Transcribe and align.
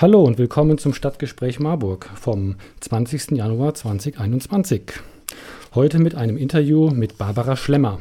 Hallo 0.00 0.22
und 0.22 0.38
willkommen 0.38 0.78
zum 0.78 0.94
Stadtgespräch 0.94 1.60
Marburg 1.60 2.08
vom 2.14 2.54
20. 2.80 3.32
Januar 3.32 3.74
2021. 3.74 4.92
Heute 5.74 5.98
mit 5.98 6.14
einem 6.14 6.38
Interview 6.38 6.88
mit 6.88 7.18
Barbara 7.18 7.54
Schlemmer. 7.54 8.00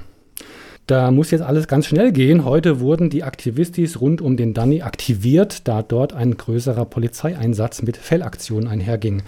Da 0.88 1.12
muss 1.12 1.32
jetzt 1.32 1.42
alles 1.42 1.68
ganz 1.68 1.88
schnell 1.88 2.14
gehen. 2.14 2.46
Heute 2.46 2.80
wurden 2.80 3.10
die 3.10 3.24
Aktivistis 3.24 4.00
rund 4.00 4.22
um 4.22 4.38
den 4.38 4.54
Danny 4.54 4.82
aktiviert, 4.82 5.68
da 5.68 5.84
dort 5.84 6.14
ein 6.14 6.38
größerer 6.38 6.86
Polizeieinsatz 6.86 7.82
mit 7.82 7.98
Fellaktionen 7.98 8.70
einherging. 8.70 9.22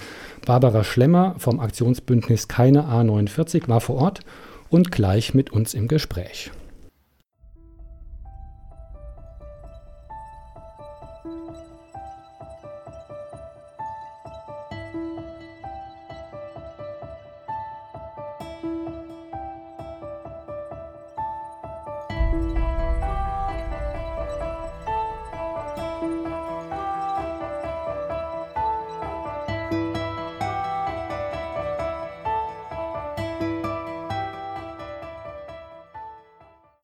Barbara 0.45 0.85
Schlemmer 0.85 1.35
vom 1.39 1.59
Aktionsbündnis 1.59 2.47
Keine 2.47 2.85
A49 2.85 3.67
war 3.67 3.81
vor 3.81 3.97
Ort 3.97 4.21
und 4.69 4.93
gleich 4.93 5.33
mit 5.33 5.51
uns 5.51 5.73
im 5.73 5.89
Gespräch. 5.89 6.51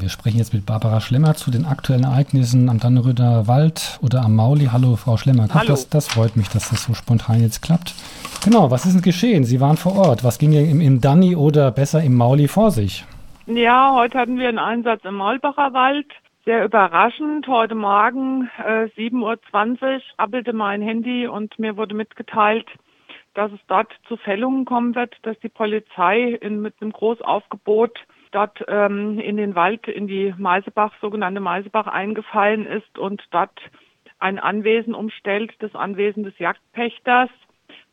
Wir 0.07 0.11
sprechen 0.11 0.37
jetzt 0.37 0.53
mit 0.53 0.65
Barbara 0.65 1.01
Schlemmer 1.01 1.33
zu 1.33 1.51
den 1.51 1.65
aktuellen 1.65 2.05
Ereignissen 2.05 2.69
am 2.69 2.79
Dannröder 2.79 3.45
Wald 3.49 3.99
oder 4.01 4.23
am 4.23 4.37
Mauli. 4.37 4.69
Hallo, 4.71 4.95
Frau 4.95 5.17
Schlemmer. 5.17 5.49
Hallo. 5.53 5.67
Das, 5.67 5.89
das 5.89 6.07
freut 6.07 6.37
mich, 6.37 6.47
dass 6.47 6.69
das 6.69 6.85
so 6.85 6.93
spontan 6.93 7.41
jetzt 7.41 7.61
klappt. 7.61 7.93
Genau, 8.41 8.71
was 8.71 8.85
ist 8.85 8.93
denn 8.93 9.01
geschehen? 9.01 9.43
Sie 9.43 9.59
waren 9.59 9.75
vor 9.75 9.97
Ort. 9.97 10.23
Was 10.23 10.39
ging 10.39 10.53
im, 10.53 10.79
im 10.79 11.01
Danny 11.01 11.35
oder 11.35 11.71
besser 11.71 12.01
im 12.01 12.15
Mauli 12.15 12.47
vor 12.47 12.71
sich? 12.71 13.03
Ja, 13.47 13.95
heute 13.95 14.17
hatten 14.17 14.39
wir 14.39 14.47
einen 14.47 14.59
Einsatz 14.59 15.03
im 15.03 15.15
Maulbacher 15.15 15.73
Wald. 15.73 16.07
Sehr 16.45 16.63
überraschend. 16.63 17.45
Heute 17.49 17.75
Morgen 17.75 18.49
äh, 18.65 18.85
7.20 18.97 19.11
Uhr 19.83 20.01
rappelte 20.17 20.53
mein 20.53 20.81
Handy 20.81 21.27
und 21.27 21.59
mir 21.59 21.75
wurde 21.75 21.95
mitgeteilt, 21.95 22.67
dass 23.33 23.51
es 23.51 23.59
dort 23.67 23.91
zu 24.07 24.15
Fällungen 24.15 24.63
kommen 24.63 24.95
wird, 24.95 25.17
dass 25.23 25.37
die 25.41 25.49
Polizei 25.49 26.29
in, 26.39 26.61
mit 26.61 26.75
einem 26.79 26.93
Großaufgebot 26.93 27.99
dort 28.31 28.63
ähm, 28.67 29.19
in 29.19 29.37
den 29.37 29.55
Wald, 29.55 29.87
in 29.87 30.07
die 30.07 30.33
Meisebach, 30.37 30.93
sogenannte 31.01 31.41
Meisebach 31.41 31.87
eingefallen 31.87 32.65
ist 32.65 32.97
und 32.97 33.23
dort 33.31 33.59
ein 34.19 34.39
Anwesen 34.39 34.93
umstellt, 34.93 35.53
das 35.59 35.75
Anwesen 35.75 36.23
des 36.23 36.37
Jagdpächters. 36.39 37.29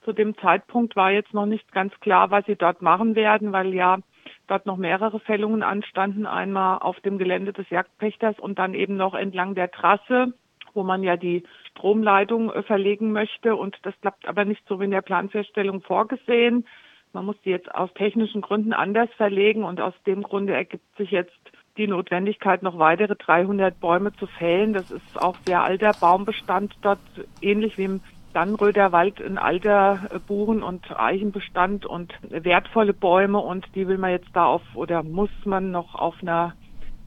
Zu 0.05 0.13
dem 0.13 0.37
Zeitpunkt 0.39 0.97
war 0.97 1.11
jetzt 1.11 1.35
noch 1.35 1.47
nicht 1.47 1.73
ganz 1.73 1.99
klar, 2.01 2.31
was 2.31 2.45
sie 2.47 2.57
dort 2.57 2.83
machen 2.83 3.15
werden, 3.15 3.53
weil 3.53 3.73
ja 3.75 3.99
dort 4.47 4.67
noch 4.67 4.77
mehrere 4.77 5.21
Fällungen 5.21 5.63
anstanden, 5.63 6.27
einmal 6.27 6.79
auf 6.79 7.01
dem 7.01 7.19
Gelände 7.19 7.53
des 7.53 7.69
Jagdpächters 7.71 8.39
und 8.39 8.59
dann 8.59 8.75
eben 8.75 8.97
noch 8.97 9.15
entlang 9.15 9.55
der 9.55 9.71
Trasse, 9.71 10.35
wo 10.75 10.83
man 10.83 11.03
ja 11.03 11.17
die 11.17 11.45
Stromleitung 11.71 12.53
äh, 12.53 12.63
verlegen 12.63 13.13
möchte. 13.13 13.57
Und 13.57 13.79
das 13.83 13.95
klappt 14.01 14.27
aber 14.29 14.45
nicht 14.45 14.67
so 14.69 14.81
wie 14.81 14.85
in 14.85 14.91
der 14.91 15.03
Planfeststellung 15.03 15.81
vorgesehen. 15.83 16.67
Man 17.15 17.27
muss 17.27 17.41
die 17.45 17.51
jetzt 17.51 17.73
aus 17.73 17.95
technischen 17.95 18.41
Gründen 18.41 18.73
anders 18.73 19.09
verlegen 19.17 19.63
und 19.63 19.81
aus 19.81 19.95
dem 20.05 20.25
Grunde 20.25 20.53
ergibt 20.53 20.97
sich 20.97 21.13
jetzt 21.13 21.39
die 21.77 21.87
Notwendigkeit, 21.87 22.65
noch 22.65 22.79
weitere 22.79 23.15
300 23.15 23.79
Bäume 23.79 24.13
zu 24.15 24.27
fällen. 24.27 24.73
Das 24.73 24.91
ist 24.91 25.23
auch 25.23 25.37
sehr 25.47 25.63
alter 25.63 25.93
Baumbestand 25.93 26.75
dort, 26.83 26.99
ähnlich 27.41 27.79
wie 27.79 27.85
im 27.85 28.01
Dannröder 28.33 28.91
Wald, 28.91 29.23
ein 29.23 29.39
alter 29.39 30.11
Buchen- 30.27 30.65
und 30.65 30.85
Eichenbestand 30.99 31.87
und 31.87 32.13
wertvolle 32.29 32.93
Bäume 32.93 33.39
und 33.39 33.65
die 33.77 33.87
will 33.87 33.99
man 33.99 34.11
jetzt 34.11 34.31
da 34.35 34.47
auf 34.47 34.63
oder 34.75 35.05
muss 35.05 35.31
man 35.45 35.71
noch 35.71 35.95
auf 35.95 36.17
einer 36.21 36.55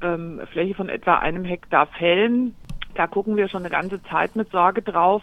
ähm, 0.02 0.40
Fläche 0.54 0.74
von 0.74 0.88
etwa 0.88 1.16
einem 1.16 1.44
Hektar 1.44 1.88
fällen. 1.88 2.56
Da 2.96 3.08
gucken 3.08 3.36
wir 3.36 3.50
schon 3.50 3.64
eine 3.64 3.70
ganze 3.70 4.02
Zeit 4.04 4.38
mit 4.38 4.52
Sorge 4.52 4.82
drauf, 4.82 5.22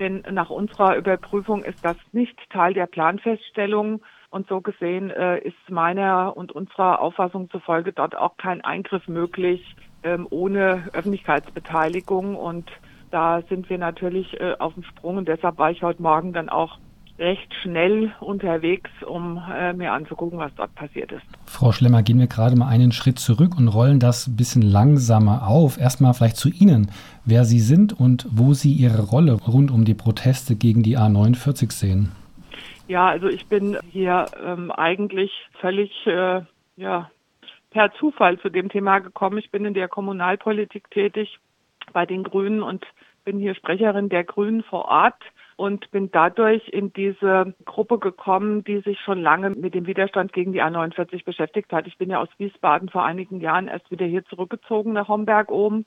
denn 0.00 0.24
nach 0.32 0.50
unserer 0.50 0.96
Überprüfung 0.96 1.62
ist 1.62 1.84
das 1.84 1.96
nicht 2.10 2.36
Teil 2.50 2.74
der 2.74 2.86
Planfeststellung 2.86 4.02
und 4.30 4.48
so 4.48 4.60
gesehen 4.60 5.10
äh, 5.10 5.38
ist 5.38 5.70
meiner 5.70 6.36
und 6.36 6.52
unserer 6.52 7.00
Auffassung 7.00 7.50
zufolge 7.50 7.92
dort 7.92 8.16
auch 8.16 8.36
kein 8.36 8.62
Eingriff 8.62 9.08
möglich 9.08 9.76
ähm, 10.02 10.26
ohne 10.30 10.84
Öffentlichkeitsbeteiligung. 10.92 12.36
Und 12.36 12.68
da 13.10 13.42
sind 13.48 13.68
wir 13.70 13.78
natürlich 13.78 14.38
äh, 14.40 14.54
auf 14.58 14.74
dem 14.74 14.82
Sprung. 14.84 15.18
Und 15.18 15.28
deshalb 15.28 15.58
war 15.58 15.70
ich 15.70 15.82
heute 15.82 16.02
Morgen 16.02 16.32
dann 16.32 16.48
auch 16.48 16.78
recht 17.18 17.54
schnell 17.62 18.12
unterwegs, 18.20 18.90
um 19.06 19.40
äh, 19.50 19.72
mir 19.72 19.92
anzugucken, 19.92 20.38
was 20.38 20.52
dort 20.54 20.74
passiert 20.74 21.12
ist. 21.12 21.24
Frau 21.46 21.72
Schlemmer, 21.72 22.02
gehen 22.02 22.18
wir 22.18 22.26
gerade 22.26 22.56
mal 22.56 22.68
einen 22.68 22.92
Schritt 22.92 23.18
zurück 23.18 23.56
und 23.56 23.68
rollen 23.68 24.00
das 24.00 24.26
ein 24.26 24.36
bisschen 24.36 24.62
langsamer 24.62 25.46
auf. 25.48 25.78
Erstmal 25.78 26.12
vielleicht 26.14 26.36
zu 26.36 26.50
Ihnen, 26.50 26.90
wer 27.24 27.44
Sie 27.44 27.60
sind 27.60 27.98
und 27.98 28.26
wo 28.30 28.52
Sie 28.52 28.72
Ihre 28.72 29.02
Rolle 29.02 29.32
rund 29.32 29.70
um 29.70 29.84
die 29.84 29.94
Proteste 29.94 30.56
gegen 30.56 30.82
die 30.82 30.98
A49 30.98 31.72
sehen. 31.72 32.12
Ja, 32.88 33.08
also 33.08 33.28
ich 33.28 33.46
bin 33.46 33.78
hier 33.90 34.26
ähm, 34.42 34.70
eigentlich 34.70 35.32
völlig 35.60 36.06
äh, 36.06 36.42
ja, 36.76 37.10
per 37.70 37.92
Zufall 37.94 38.38
zu 38.38 38.48
dem 38.48 38.68
Thema 38.68 39.00
gekommen. 39.00 39.38
Ich 39.38 39.50
bin 39.50 39.64
in 39.64 39.74
der 39.74 39.88
Kommunalpolitik 39.88 40.88
tätig 40.90 41.38
bei 41.92 42.06
den 42.06 42.22
Grünen 42.22 42.62
und 42.62 42.86
bin 43.24 43.38
hier 43.38 43.56
Sprecherin 43.56 44.08
der 44.08 44.22
Grünen 44.22 44.62
vor 44.62 44.84
Ort 44.84 45.20
und 45.56 45.90
bin 45.90 46.10
dadurch 46.12 46.68
in 46.68 46.92
diese 46.92 47.54
Gruppe 47.64 47.98
gekommen, 47.98 48.62
die 48.62 48.80
sich 48.80 49.00
schon 49.00 49.20
lange 49.20 49.50
mit 49.50 49.74
dem 49.74 49.86
Widerstand 49.86 50.32
gegen 50.32 50.52
die 50.52 50.62
A49 50.62 51.24
beschäftigt 51.24 51.72
hat. 51.72 51.88
Ich 51.88 51.98
bin 51.98 52.10
ja 52.10 52.20
aus 52.20 52.28
Wiesbaden 52.38 52.88
vor 52.88 53.04
einigen 53.04 53.40
Jahren 53.40 53.66
erst 53.66 53.90
wieder 53.90 54.06
hier 54.06 54.24
zurückgezogen 54.26 54.92
nach 54.92 55.08
Homberg 55.08 55.50
oben 55.50 55.86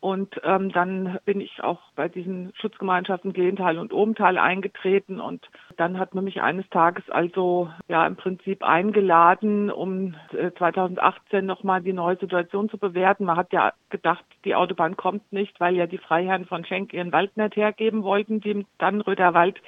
und 0.00 0.40
ähm, 0.44 0.70
dann 0.72 1.18
bin 1.24 1.40
ich 1.40 1.64
auch 1.64 1.80
bei 1.94 2.08
diesen 2.08 2.52
Schutzgemeinschaften 2.60 3.32
Glental 3.32 3.78
und 3.78 3.94
Obental 3.94 4.36
eingetreten 4.36 5.20
und 5.20 5.48
dann 5.78 5.98
hat 5.98 6.14
man 6.14 6.24
mich 6.24 6.42
eines 6.42 6.68
Tages 6.68 7.08
also 7.08 7.70
ja 7.88 8.06
im 8.06 8.14
Prinzip 8.16 8.62
eingeladen, 8.62 9.70
um 9.70 10.14
äh, 10.32 10.52
2018 10.52 11.46
nochmal 11.46 11.80
die 11.80 11.94
neue 11.94 12.16
Situation 12.16 12.68
zu 12.68 12.76
bewerten. 12.76 13.24
Man 13.24 13.38
hat 13.38 13.52
ja 13.52 13.72
gedacht, 13.88 14.24
die 14.44 14.54
Autobahn 14.54 14.96
kommt 14.96 15.32
nicht, 15.32 15.58
weil 15.60 15.74
ja 15.74 15.86
die 15.86 15.98
Freiherren 15.98 16.44
von 16.44 16.64
Schenk 16.66 16.92
ihren 16.92 17.12
Wald 17.12 17.36
nicht 17.36 17.56
hergeben 17.56 18.02
wollten, 18.02 18.40
die 18.40 18.66
Dannröder 18.78 19.32
Wald. 19.32 19.60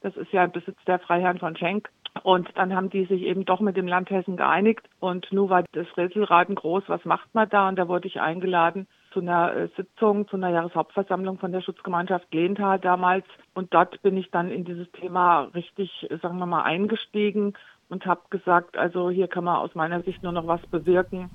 Das 0.00 0.16
ist 0.16 0.32
ja 0.32 0.44
ein 0.44 0.52
Besitz 0.52 0.78
der 0.86 1.00
Freiherren 1.00 1.38
von 1.38 1.56
Schenk. 1.56 1.90
Und 2.22 2.48
dann 2.54 2.74
haben 2.74 2.90
die 2.90 3.06
sich 3.06 3.22
eben 3.22 3.44
doch 3.44 3.60
mit 3.60 3.76
dem 3.76 3.88
Land 3.88 4.10
Hessen 4.10 4.36
geeinigt. 4.36 4.88
Und 5.00 5.32
nun 5.32 5.48
war 5.48 5.64
das 5.72 5.86
Rätselraten 5.96 6.54
groß, 6.54 6.84
was 6.86 7.04
macht 7.04 7.34
man 7.34 7.48
da? 7.48 7.68
Und 7.68 7.76
da 7.76 7.88
wurde 7.88 8.06
ich 8.06 8.20
eingeladen 8.20 8.86
zu 9.12 9.20
einer 9.20 9.54
äh, 9.54 9.68
Sitzung, 9.76 10.28
zu 10.28 10.36
einer 10.36 10.50
Jahreshauptversammlung 10.50 11.38
von 11.38 11.52
der 11.52 11.60
Schutzgemeinschaft 11.60 12.32
Lehntal 12.32 12.78
damals. 12.78 13.24
Und 13.54 13.72
dort 13.74 14.00
bin 14.02 14.16
ich 14.16 14.30
dann 14.30 14.50
in 14.50 14.64
dieses 14.64 14.90
Thema 14.92 15.42
richtig, 15.54 16.08
sagen 16.22 16.38
wir 16.38 16.46
mal, 16.46 16.62
eingestiegen 16.62 17.54
und 17.88 18.06
habe 18.06 18.22
gesagt, 18.30 18.76
also 18.76 19.10
hier 19.10 19.28
kann 19.28 19.44
man 19.44 19.56
aus 19.56 19.74
meiner 19.74 20.02
Sicht 20.02 20.22
nur 20.22 20.32
noch 20.32 20.46
was 20.46 20.64
bewirken, 20.68 21.30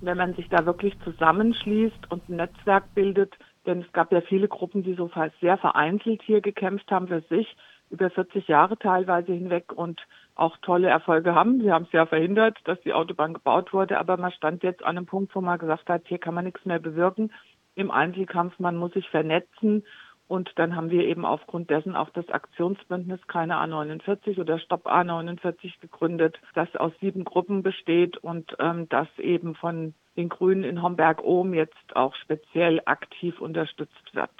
wenn 0.00 0.18
man 0.18 0.34
sich 0.34 0.48
da 0.48 0.66
wirklich 0.66 0.94
zusammenschließt 1.04 2.10
und 2.10 2.28
ein 2.28 2.36
Netzwerk 2.36 2.94
bildet. 2.94 3.34
Denn 3.66 3.80
es 3.80 3.92
gab 3.92 4.12
ja 4.12 4.20
viele 4.20 4.48
Gruppen, 4.48 4.82
die 4.82 4.94
so 4.94 5.10
sehr 5.40 5.56
vereinzelt 5.56 6.22
hier 6.22 6.40
gekämpft 6.40 6.90
haben 6.90 7.08
für 7.08 7.22
sich, 7.22 7.56
über 7.90 8.10
40 8.10 8.48
Jahre 8.48 8.76
teilweise 8.78 9.32
hinweg 9.32 9.72
und 9.72 10.00
auch 10.34 10.56
tolle 10.58 10.88
Erfolge 10.88 11.34
haben. 11.34 11.60
Sie 11.60 11.70
haben 11.70 11.84
es 11.84 11.92
ja 11.92 12.06
verhindert, 12.06 12.58
dass 12.64 12.80
die 12.80 12.94
Autobahn 12.94 13.34
gebaut 13.34 13.72
wurde, 13.72 13.98
aber 13.98 14.16
man 14.16 14.32
stand 14.32 14.62
jetzt 14.62 14.82
an 14.82 14.96
einem 14.96 15.06
Punkt, 15.06 15.34
wo 15.34 15.40
man 15.40 15.58
gesagt 15.58 15.88
hat, 15.88 16.02
hier 16.06 16.18
kann 16.18 16.34
man 16.34 16.44
nichts 16.44 16.64
mehr 16.64 16.78
bewirken 16.78 17.30
im 17.74 17.90
Einzelkampf, 17.90 18.58
man 18.58 18.76
muss 18.76 18.92
sich 18.92 19.08
vernetzen 19.08 19.84
und 20.28 20.50
dann 20.56 20.76
haben 20.76 20.90
wir 20.90 21.04
eben 21.06 21.24
aufgrund 21.24 21.68
dessen 21.70 21.94
auch 21.94 22.10
das 22.10 22.28
Aktionsbündnis 22.30 23.20
Keine 23.26 23.56
A49 23.56 24.38
oder 24.40 24.58
Stopp 24.58 24.86
A49 24.86 25.80
gegründet, 25.80 26.38
das 26.54 26.74
aus 26.76 26.92
sieben 27.00 27.24
Gruppen 27.24 27.62
besteht 27.62 28.16
und 28.16 28.56
ähm, 28.58 28.88
das 28.88 29.08
eben 29.18 29.54
von 29.54 29.94
den 30.16 30.28
Grünen 30.28 30.64
in 30.64 30.82
Homberg-Ohm 30.82 31.54
jetzt 31.54 31.96
auch 31.96 32.14
speziell 32.14 32.80
aktiv 32.86 33.40
unterstützt 33.40 34.14
wird. 34.14 34.30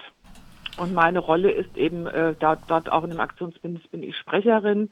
Und 0.77 0.93
meine 0.93 1.19
Rolle 1.19 1.51
ist 1.51 1.77
eben, 1.77 2.07
äh, 2.07 2.33
dort, 2.39 2.61
dort 2.67 2.91
auch 2.91 3.03
in 3.03 3.11
dem 3.11 3.19
Aktionsbündnis 3.19 3.87
bin 3.89 4.01
ich 4.01 4.17
Sprecherin 4.17 4.91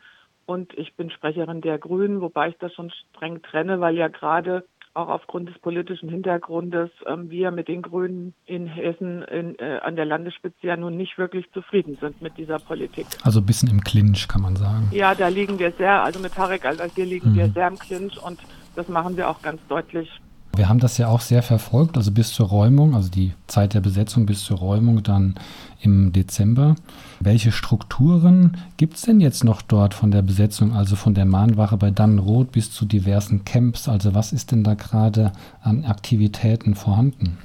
und 0.51 0.73
ich 0.77 0.93
bin 0.95 1.09
Sprecherin 1.09 1.61
der 1.61 1.77
Grünen, 1.77 2.19
wobei 2.19 2.49
ich 2.49 2.57
das 2.59 2.73
schon 2.73 2.91
streng 2.91 3.41
trenne, 3.41 3.79
weil 3.79 3.95
ja 3.95 4.09
gerade 4.09 4.65
auch 4.93 5.07
aufgrund 5.07 5.47
des 5.47 5.57
politischen 5.59 6.09
Hintergrundes 6.09 6.89
ähm, 7.07 7.29
wir 7.29 7.51
mit 7.51 7.69
den 7.69 7.81
Grünen 7.81 8.33
in 8.45 8.67
Hessen 8.67 9.21
in, 9.21 9.57
äh, 9.57 9.79
an 9.81 9.95
der 9.95 10.03
Landesspitze 10.03 10.67
ja 10.67 10.75
nun 10.75 10.97
nicht 10.97 11.17
wirklich 11.17 11.49
zufrieden 11.53 11.97
sind 12.01 12.21
mit 12.21 12.37
dieser 12.37 12.59
Politik. 12.59 13.05
Also 13.23 13.39
ein 13.39 13.45
bisschen 13.45 13.69
im 13.69 13.79
Clinch, 13.79 14.27
kann 14.27 14.41
man 14.41 14.57
sagen. 14.57 14.89
Ja, 14.91 15.15
da 15.15 15.29
liegen 15.29 15.59
wir 15.59 15.71
sehr, 15.71 16.03
also 16.03 16.19
mit 16.19 16.33
Tarek 16.33 16.65
al-Wazir 16.65 17.05
liegen 17.05 17.31
mhm. 17.31 17.37
wir 17.37 17.47
sehr 17.47 17.69
im 17.69 17.79
Clinch 17.79 18.21
und 18.21 18.41
das 18.75 18.89
machen 18.89 19.15
wir 19.15 19.29
auch 19.29 19.41
ganz 19.41 19.61
deutlich 19.69 20.09
wir 20.55 20.67
haben 20.67 20.79
das 20.79 20.97
ja 20.97 21.07
auch 21.07 21.21
sehr 21.21 21.43
verfolgt, 21.43 21.97
also 21.97 22.11
bis 22.11 22.33
zur 22.33 22.47
Räumung, 22.47 22.93
also 22.93 23.09
die 23.09 23.31
Zeit 23.47 23.73
der 23.73 23.79
Besetzung 23.79 24.25
bis 24.25 24.43
zur 24.43 24.57
Räumung 24.57 25.01
dann 25.01 25.35
im 25.81 26.11
Dezember. 26.11 26.75
Welche 27.19 27.51
Strukturen 27.51 28.57
gibt 28.77 28.95
es 28.95 29.03
denn 29.03 29.21
jetzt 29.21 29.43
noch 29.43 29.61
dort 29.61 29.93
von 29.93 30.11
der 30.11 30.21
Besetzung, 30.21 30.73
also 30.73 30.95
von 30.95 31.13
der 31.13 31.25
Mahnwache 31.25 31.77
bei 31.77 31.89
Dannenroth 31.89 32.51
bis 32.51 32.71
zu 32.71 32.85
diversen 32.85 33.45
Camps? 33.45 33.87
Also 33.87 34.13
was 34.13 34.33
ist 34.33 34.51
denn 34.51 34.63
da 34.63 34.73
gerade 34.73 35.31
an 35.61 35.85
Aktivitäten 35.85 36.75
vorhanden? 36.75 37.37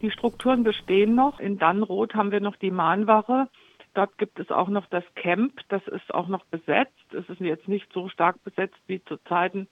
Die 0.00 0.10
Strukturen 0.10 0.64
bestehen 0.64 1.14
noch. 1.14 1.40
In 1.40 1.58
Dannenroth 1.58 2.14
haben 2.14 2.30
wir 2.30 2.40
noch 2.40 2.56
die 2.56 2.70
Mahnwache. 2.70 3.48
Dort 3.94 4.16
gibt 4.18 4.38
es 4.38 4.50
auch 4.50 4.68
noch 4.68 4.86
das 4.86 5.04
Camp, 5.16 5.60
das 5.68 5.86
ist 5.86 6.14
auch 6.14 6.28
noch 6.28 6.44
besetzt. 6.46 7.12
Es 7.12 7.28
ist 7.28 7.40
jetzt 7.40 7.68
nicht 7.68 7.92
so 7.92 8.08
stark 8.08 8.42
besetzt 8.42 8.78
wie 8.86 9.04
zu 9.04 9.18
Zeiten 9.28 9.68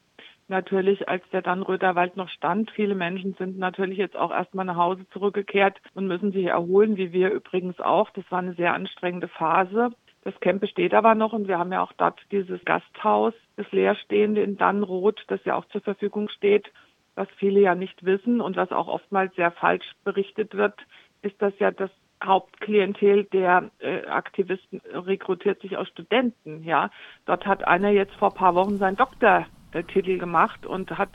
natürlich, 0.50 1.08
als 1.08 1.22
der 1.30 1.42
Dannröder 1.42 1.94
Wald 1.94 2.16
noch 2.16 2.28
stand. 2.28 2.70
Viele 2.72 2.94
Menschen 2.94 3.34
sind 3.34 3.58
natürlich 3.58 3.98
jetzt 3.98 4.16
auch 4.16 4.30
erstmal 4.30 4.66
nach 4.66 4.76
Hause 4.76 5.08
zurückgekehrt 5.10 5.80
und 5.94 6.06
müssen 6.06 6.32
sich 6.32 6.44
erholen, 6.46 6.96
wie 6.96 7.12
wir 7.12 7.30
übrigens 7.30 7.80
auch. 7.80 8.10
Das 8.10 8.24
war 8.30 8.40
eine 8.40 8.54
sehr 8.54 8.74
anstrengende 8.74 9.28
Phase. 9.28 9.92
Das 10.22 10.38
Camp 10.40 10.60
besteht 10.60 10.92
aber 10.92 11.14
noch 11.14 11.32
und 11.32 11.48
wir 11.48 11.58
haben 11.58 11.72
ja 11.72 11.82
auch 11.82 11.94
dort 11.94 12.20
dieses 12.30 12.62
Gasthaus, 12.66 13.32
das 13.56 13.70
leerstehende 13.72 14.42
in 14.42 14.58
Dannroth, 14.58 15.24
das 15.28 15.42
ja 15.44 15.54
auch 15.54 15.64
zur 15.66 15.80
Verfügung 15.80 16.28
steht. 16.28 16.70
Was 17.14 17.28
viele 17.38 17.60
ja 17.60 17.74
nicht 17.74 18.04
wissen 18.04 18.40
und 18.40 18.56
was 18.56 18.70
auch 18.70 18.88
oftmals 18.88 19.34
sehr 19.34 19.50
falsch 19.50 19.90
berichtet 20.04 20.54
wird, 20.54 20.74
ist, 21.22 21.40
dass 21.40 21.58
ja 21.58 21.70
das 21.70 21.90
Hauptklientel 22.22 23.24
der 23.24 23.70
äh, 23.78 24.04
Aktivisten 24.06 24.82
rekrutiert 24.92 25.62
sich 25.62 25.78
aus 25.78 25.88
Studenten. 25.88 26.64
Ja, 26.64 26.90
dort 27.24 27.46
hat 27.46 27.66
einer 27.66 27.90
jetzt 27.90 28.14
vor 28.16 28.34
paar 28.34 28.54
Wochen 28.54 28.76
seinen 28.76 28.96
Doktor 28.96 29.46
Titel 29.72 30.18
gemacht 30.18 30.66
und 30.66 30.90
hat 30.98 31.10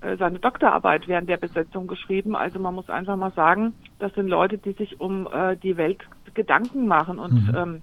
äh, 0.00 0.16
seine 0.16 0.38
Doktorarbeit 0.38 1.08
während 1.08 1.28
der 1.28 1.36
Besetzung 1.36 1.86
geschrieben. 1.86 2.36
Also 2.36 2.58
man 2.58 2.74
muss 2.74 2.90
einfach 2.90 3.16
mal 3.16 3.32
sagen, 3.32 3.74
das 3.98 4.12
sind 4.14 4.28
Leute, 4.28 4.58
die 4.58 4.72
sich 4.72 5.00
um 5.00 5.26
äh, 5.32 5.56
die 5.56 5.76
Welt 5.76 6.00
Gedanken 6.34 6.86
machen 6.88 7.18
und 7.18 7.48
mhm. 7.48 7.54
ähm, 7.56 7.82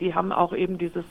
die 0.00 0.14
haben 0.14 0.32
auch 0.32 0.52
eben 0.52 0.76
dieses 0.76 1.04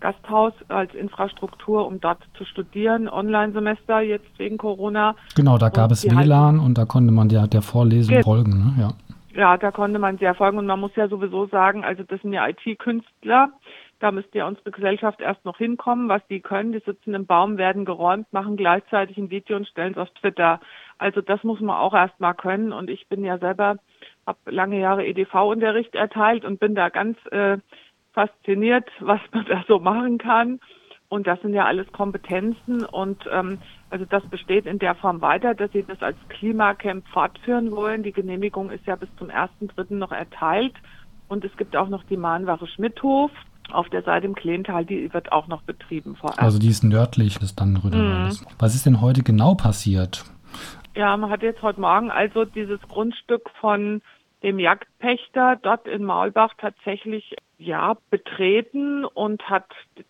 Gasthaus 0.00 0.52
als 0.68 0.94
Infrastruktur, 0.94 1.86
um 1.86 2.00
dort 2.00 2.18
zu 2.34 2.44
studieren, 2.44 3.08
Online-Semester 3.08 4.00
jetzt 4.00 4.38
wegen 4.38 4.56
Corona. 4.56 5.16
Genau, 5.34 5.58
da 5.58 5.70
gab 5.70 5.86
und 5.86 5.92
es 5.92 6.04
WLAN 6.04 6.60
und 6.60 6.78
da 6.78 6.84
konnte 6.84 7.12
man 7.12 7.28
ja 7.30 7.46
der 7.46 7.62
Vorlesung 7.62 8.22
folgen, 8.22 8.58
ne? 8.58 8.82
ja. 8.82 8.90
Ja, 9.34 9.56
da 9.56 9.70
konnte 9.70 10.00
man 10.00 10.18
sehr 10.18 10.34
folgen 10.34 10.58
und 10.58 10.66
man 10.66 10.80
muss 10.80 10.90
ja 10.96 11.06
sowieso 11.06 11.46
sagen, 11.46 11.84
also 11.84 12.02
das 12.02 12.20
sind 12.22 12.32
ja 12.32 12.48
IT-Künstler, 12.48 13.50
da 14.00 14.12
müsste 14.12 14.38
ja 14.38 14.46
unsere 14.46 14.70
Gesellschaft 14.70 15.20
erst 15.20 15.44
noch 15.44 15.58
hinkommen, 15.58 16.08
was 16.08 16.26
die 16.28 16.40
können. 16.40 16.72
Die 16.72 16.80
sitzen 16.80 17.14
im 17.14 17.26
Baum, 17.26 17.58
werden 17.58 17.84
geräumt, 17.84 18.32
machen 18.32 18.56
gleichzeitig 18.56 19.16
ein 19.16 19.30
Video 19.30 19.56
und 19.56 19.66
stellen 19.66 19.92
es 19.92 19.98
auf 19.98 20.10
Twitter. 20.10 20.60
Also 20.98 21.20
das 21.20 21.42
muss 21.42 21.60
man 21.60 21.76
auch 21.76 21.94
erst 21.94 22.18
mal 22.20 22.34
können. 22.34 22.72
Und 22.72 22.90
ich 22.90 23.08
bin 23.08 23.24
ja 23.24 23.38
selber, 23.38 23.76
habe 24.26 24.38
lange 24.46 24.78
Jahre 24.78 25.04
EDV-Unterricht 25.04 25.94
erteilt 25.94 26.44
und 26.44 26.60
bin 26.60 26.74
da 26.74 26.90
ganz 26.90 27.18
äh, 27.32 27.58
fasziniert, 28.12 28.88
was 29.00 29.20
man 29.32 29.46
da 29.46 29.64
so 29.66 29.80
machen 29.80 30.18
kann. 30.18 30.60
Und 31.08 31.26
das 31.26 31.40
sind 31.40 31.54
ja 31.54 31.64
alles 31.64 31.90
Kompetenzen 31.90 32.84
und 32.84 33.24
ähm, 33.32 33.58
also 33.88 34.04
das 34.04 34.22
besteht 34.28 34.66
in 34.66 34.78
der 34.78 34.94
Form 34.94 35.22
weiter, 35.22 35.54
dass 35.54 35.72
sie 35.72 35.82
das 35.82 36.02
als 36.02 36.18
Klimacamp 36.28 37.08
fortführen 37.08 37.70
wollen. 37.70 38.02
Die 38.02 38.12
Genehmigung 38.12 38.70
ist 38.70 38.86
ja 38.86 38.94
bis 38.94 39.08
zum 39.16 39.28
1.3. 39.28 39.94
noch 39.94 40.12
erteilt. 40.12 40.74
Und 41.28 41.44
es 41.46 41.56
gibt 41.56 41.76
auch 41.76 41.88
noch 41.88 42.04
die 42.04 42.18
Mahnwache 42.18 42.66
Schmidthof 42.66 43.30
auf 43.72 43.88
der 43.88 44.02
Seite 44.02 44.26
im 44.26 44.34
Klental, 44.34 44.84
die 44.84 45.12
wird 45.12 45.32
auch 45.32 45.48
noch 45.48 45.62
betrieben 45.62 46.16
vorerst. 46.16 46.38
Also 46.38 46.58
die 46.58 46.68
ist 46.68 46.84
nördlich 46.84 47.38
des 47.38 47.54
Dannenröderwaldes. 47.54 48.42
Mhm. 48.42 48.46
Was 48.58 48.74
ist 48.74 48.86
denn 48.86 49.00
heute 49.00 49.22
genau 49.22 49.54
passiert? 49.54 50.24
Ja, 50.94 51.16
man 51.16 51.30
hat 51.30 51.42
jetzt 51.42 51.62
heute 51.62 51.80
Morgen 51.80 52.10
also 52.10 52.44
dieses 52.44 52.80
Grundstück 52.82 53.50
von 53.60 54.02
dem 54.42 54.58
Jagdpächter 54.58 55.56
dort 55.62 55.86
in 55.88 56.04
Maulbach 56.04 56.54
tatsächlich 56.58 57.36
ja 57.58 57.96
betreten 58.10 59.04
und 59.04 59.42
hat 59.50 59.66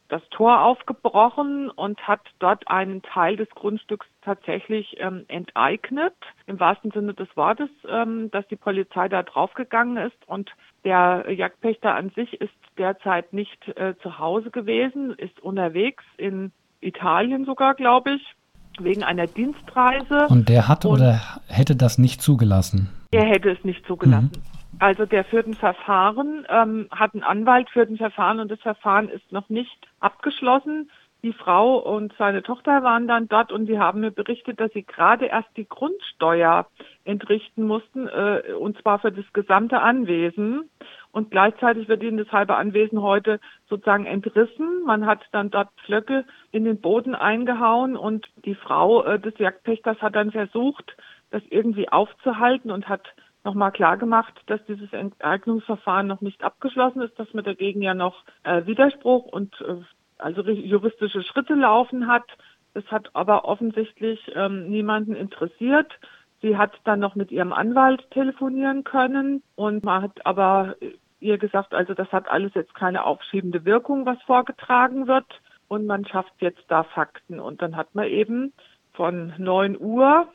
das 0.08 0.22
Tor 0.31 0.62
aufgebrochen 0.62 1.70
und 1.70 2.06
hat 2.06 2.20
dort 2.38 2.69
einen 2.69 3.00
Teil 3.02 3.37
des 3.37 3.49
Grundstücks 3.50 4.06
tatsächlich 4.22 4.96
ähm, 4.99 5.25
enteignet, 5.28 6.14
im 6.46 6.60
wahrsten 6.60 6.90
Sinne 6.90 7.14
des 7.14 7.28
Wortes, 7.37 7.70
ähm, 7.88 8.31
dass 8.31 8.46
die 8.49 8.56
Polizei 8.56 9.08
da 9.08 9.22
draufgegangen 9.22 9.96
ist 9.96 10.28
und 10.28 10.50
der 10.85 11.25
Jagdpächter 11.29 11.95
an 11.95 12.11
sich 12.11 12.41
ist 12.41 12.53
derzeit 12.77 13.33
nicht 13.33 13.69
äh, 13.77 13.95
zu 14.03 14.19
Hause 14.19 14.51
gewesen, 14.51 15.15
ist 15.17 15.41
unterwegs 15.41 16.05
in 16.17 16.53
Italien 16.81 17.45
sogar, 17.45 17.75
glaube 17.75 18.13
ich, 18.13 18.35
wegen 18.79 19.03
einer 19.03 19.27
Dienstreise. 19.27 20.29
Und 20.29 20.49
der 20.49 20.69
hat 20.69 20.85
und 20.85 20.93
oder 20.93 21.21
hätte 21.49 21.77
das 21.77 21.99
nicht 21.99 22.23
zugelassen? 22.23 22.91
Er 23.11 23.25
hätte 23.25 23.51
es 23.51 23.65
nicht 23.65 23.85
zugelassen. 23.87 24.31
Mhm. 24.35 24.59
Also 24.81 25.07
der 25.07 25.25
führt 25.25 25.47
ein 25.47 25.55
Verfahren, 25.55 26.47
ähm, 26.49 26.89
hat 26.91 27.15
einen 27.15 27.25
Anwalt, 27.25 27.69
führt 27.71 27.91
ein 27.91 27.97
Verfahren 27.97 28.39
und 28.39 28.51
das 28.51 28.61
Verfahren 28.61 29.09
ist 29.09 29.33
noch 29.33 29.49
nicht 29.49 29.89
abgeschlossen. 29.99 30.91
Die 31.25 31.33
Frau 31.33 31.79
und 31.79 32.15
seine 32.17 32.45
Tochter 32.45 32.85
waren 32.85 33.09
dann 33.09 33.27
dort 33.27 33.51
und 33.51 33.67
die 33.67 33.79
haben 33.79 34.01
mir 34.01 34.13
berichtet, 34.13 34.61
dass 34.61 34.73
sie 34.73 34.85
gerade 34.85 35.27
erst 35.27 35.49
die 35.57 35.67
Grundsteuer 35.69 36.67
entrichten 37.08 37.64
mussten, 37.64 38.06
äh, 38.06 38.52
und 38.58 38.81
zwar 38.82 38.99
für 38.99 39.10
das 39.10 39.25
gesamte 39.32 39.81
Anwesen. 39.81 40.69
Und 41.10 41.31
gleichzeitig 41.31 41.88
wird 41.88 42.02
ihnen 42.02 42.19
das 42.19 42.31
halbe 42.31 42.56
Anwesen 42.56 43.00
heute 43.00 43.40
sozusagen 43.69 44.05
entrissen. 44.05 44.82
Man 44.84 45.06
hat 45.06 45.25
dann 45.32 45.50
dort 45.50 45.70
Pflöcke 45.84 46.25
in 46.52 46.64
den 46.64 46.81
Boden 46.81 47.14
eingehauen 47.14 47.96
und 47.96 48.28
die 48.44 48.55
Frau 48.55 49.02
äh, 49.05 49.19
des 49.19 49.38
Jagdpächters 49.38 50.00
hat 50.02 50.14
dann 50.14 50.31
versucht, 50.31 50.96
das 51.31 51.43
irgendwie 51.49 51.88
aufzuhalten 51.88 52.70
und 52.70 52.88
hat 52.88 53.08
nochmal 53.43 53.72
klargemacht, 53.72 54.34
dass 54.46 54.64
dieses 54.66 54.93
Enteignungsverfahren 54.93 56.06
noch 56.06 56.20
nicht 56.20 56.44
abgeschlossen 56.44 57.00
ist, 57.00 57.19
dass 57.19 57.32
man 57.32 57.44
dagegen 57.44 57.81
ja 57.81 57.94
noch 57.94 58.25
äh, 58.43 58.66
Widerspruch 58.66 59.24
und 59.27 59.58
äh, 59.62 59.77
also 60.19 60.43
juristische 60.43 61.22
Schritte 61.22 61.55
laufen 61.55 62.08
hat. 62.08 62.27
Das 62.74 62.84
hat 62.93 63.10
aber 63.15 63.46
offensichtlich 63.46 64.20
ähm, 64.34 64.69
niemanden 64.69 65.15
interessiert. 65.15 65.98
Sie 66.41 66.57
hat 66.57 66.73
dann 66.85 67.01
noch 67.01 67.15
mit 67.15 67.31
ihrem 67.31 67.53
Anwalt 67.53 68.09
telefonieren 68.11 68.85
können 68.85 69.43
und 69.57 69.85
man 69.85 70.03
hat 70.03 70.25
aber 70.25 70.77
ihr 71.21 71.39
gesagt, 71.39 71.75
also 71.75 71.95
das 71.95 72.11
hat 72.13 72.29
alles 72.29 72.55
jetzt 72.55 72.75
keine 72.75 73.05
aufschiebende 73.05 73.65
Wirkung, 73.65 74.07
was 74.07 74.23
vorgetragen 74.23 75.09
wird 75.09 75.27
und 75.67 75.87
man 75.87 76.07
schafft 76.07 76.35
jetzt 76.41 76.65
da 76.69 76.85
Fakten. 76.85 77.41
Und 77.41 77.61
dann 77.61 77.77
hat 77.77 77.95
man 77.95 78.07
eben 78.07 78.53
von 78.93 79.35
9 79.39 79.77
Uhr 79.79 80.29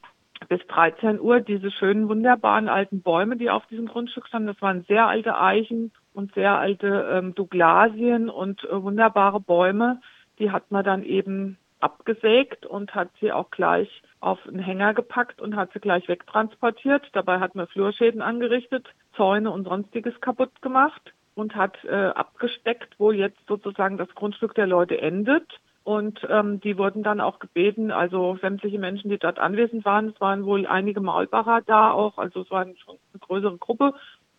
bis 0.50 0.60
13 0.68 1.20
Uhr 1.22 1.40
diese 1.40 1.72
schönen, 1.72 2.10
wunderbaren 2.10 2.68
alten 2.68 3.02
Bäume, 3.02 3.38
die 3.38 3.50
auf 3.50 3.66
diesem 3.68 3.88
Grundstück 3.88 4.28
standen. 4.28 4.48
Das 4.48 4.62
waren 4.62 4.84
sehr 4.84 5.08
alte 5.08 5.40
Eichen 5.40 5.92
und 6.14 6.34
sehr 6.34 6.58
alte 6.58 7.08
ähm, 7.12 7.34
Douglasien 7.34 8.30
und 8.30 8.64
äh, 8.66 8.84
wunderbare 8.84 9.40
Bäume. 9.40 10.02
Die 10.40 10.52
hat 10.52 10.70
man 10.72 10.84
dann 10.84 11.04
eben 11.04 11.58
abgesägt 11.80 12.66
und 12.66 12.94
hat 12.96 13.10
sie 13.20 13.32
auch 13.32 13.52
gleich 13.52 14.02
auf 14.24 14.40
einen 14.48 14.60
Hänger 14.60 14.94
gepackt 14.94 15.42
und 15.42 15.56
hat 15.56 15.74
sie 15.74 15.80
gleich 15.80 16.08
wegtransportiert. 16.08 17.10
Dabei 17.14 17.40
hat 17.40 17.56
man 17.56 17.68
Flurschäden 17.68 18.22
angerichtet, 18.22 18.88
Zäune 19.16 19.52
und 19.52 19.68
sonstiges 19.68 20.20
kaputt 20.22 20.62
gemacht 20.62 21.14
und 21.36 21.56
hat 21.56 21.84
äh, 21.84 21.94
abgesteckt, 21.94 22.96
wo 23.00 23.12
jetzt 23.12 23.40
sozusagen 23.48 23.98
das 23.98 24.10
Grundstück 24.16 24.56
der 24.56 24.68
Leute 24.68 25.00
endet. 25.02 25.48
Und 25.84 26.26
ähm, 26.30 26.62
die 26.62 26.78
wurden 26.78 27.04
dann 27.04 27.20
auch 27.20 27.40
gebeten, 27.40 27.92
also 27.92 28.38
sämtliche 28.40 28.80
Menschen, 28.80 29.10
die 29.10 29.18
dort 29.18 29.38
anwesend 29.38 29.84
waren, 29.84 30.10
es 30.10 30.22
waren 30.22 30.46
wohl 30.46 30.66
einige 30.66 31.02
Maulbacher 31.02 31.62
da 31.66 31.92
auch, 31.92 32.18
also 32.18 32.44
es 32.44 32.52
war 32.52 32.64
schon 32.64 32.98
eine 33.12 33.20
größere 33.20 33.58
Gruppe 33.58 33.94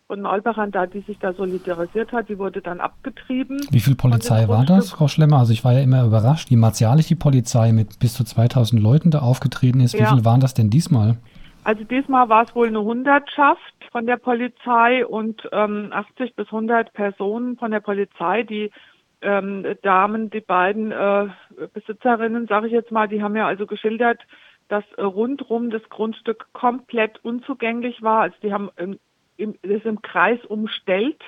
von 0.07 0.21
Maulbachern 0.21 0.71
da, 0.71 0.85
die 0.85 1.01
sich 1.01 1.17
da 1.19 1.33
solidarisiert 1.33 2.11
hat, 2.11 2.29
die 2.29 2.37
wurde 2.37 2.61
dann 2.61 2.79
abgetrieben. 2.79 3.59
Wie 3.71 3.79
viel 3.79 3.95
Polizei 3.95 4.47
war 4.47 4.65
das, 4.65 4.91
Frau 4.91 5.07
Schlemmer? 5.07 5.37
Also 5.37 5.53
ich 5.53 5.63
war 5.63 5.73
ja 5.73 5.79
immer 5.81 6.05
überrascht, 6.05 6.51
wie 6.51 6.55
martialisch 6.55 7.07
die 7.07 7.15
Polizei 7.15 7.71
mit 7.71 7.99
bis 7.99 8.13
zu 8.13 8.23
2000 8.23 8.81
Leuten 8.81 9.09
da 9.09 9.19
aufgetreten 9.19 9.79
ist. 9.79 9.93
Wie 9.93 9.99
ja. 9.99 10.13
viel 10.13 10.23
waren 10.23 10.41
das 10.41 10.53
denn 10.53 10.69
diesmal? 10.69 11.17
Also 11.63 11.83
diesmal 11.83 12.29
war 12.29 12.43
es 12.43 12.55
wohl 12.55 12.67
eine 12.67 12.83
Hundertschaft 12.83 13.59
von 13.91 14.05
der 14.05 14.17
Polizei 14.17 15.05
und 15.05 15.41
ähm, 15.51 15.89
80 15.91 16.35
bis 16.35 16.47
100 16.47 16.93
Personen 16.93 17.57
von 17.57 17.71
der 17.71 17.79
Polizei, 17.79 18.43
die 18.43 18.69
ähm, 19.21 19.65
Damen, 19.81 20.29
die 20.29 20.41
beiden 20.41 20.91
äh, 20.91 21.27
Besitzerinnen, 21.73 22.45
sage 22.47 22.67
ich 22.67 22.73
jetzt 22.73 22.91
mal, 22.91 23.07
die 23.07 23.23
haben 23.23 23.35
ja 23.35 23.47
also 23.47 23.65
geschildert, 23.65 24.19
dass 24.67 24.83
äh, 24.97 25.01
rundrum 25.01 25.71
das 25.71 25.81
Grundstück 25.89 26.45
komplett 26.53 27.23
unzugänglich 27.23 28.03
war. 28.03 28.21
Also 28.21 28.35
die 28.43 28.53
haben 28.53 28.69
im, 28.77 28.99
im, 29.37 29.55
ist 29.61 29.85
im 29.85 30.01
Kreis 30.01 30.39
umstellt. 30.45 31.21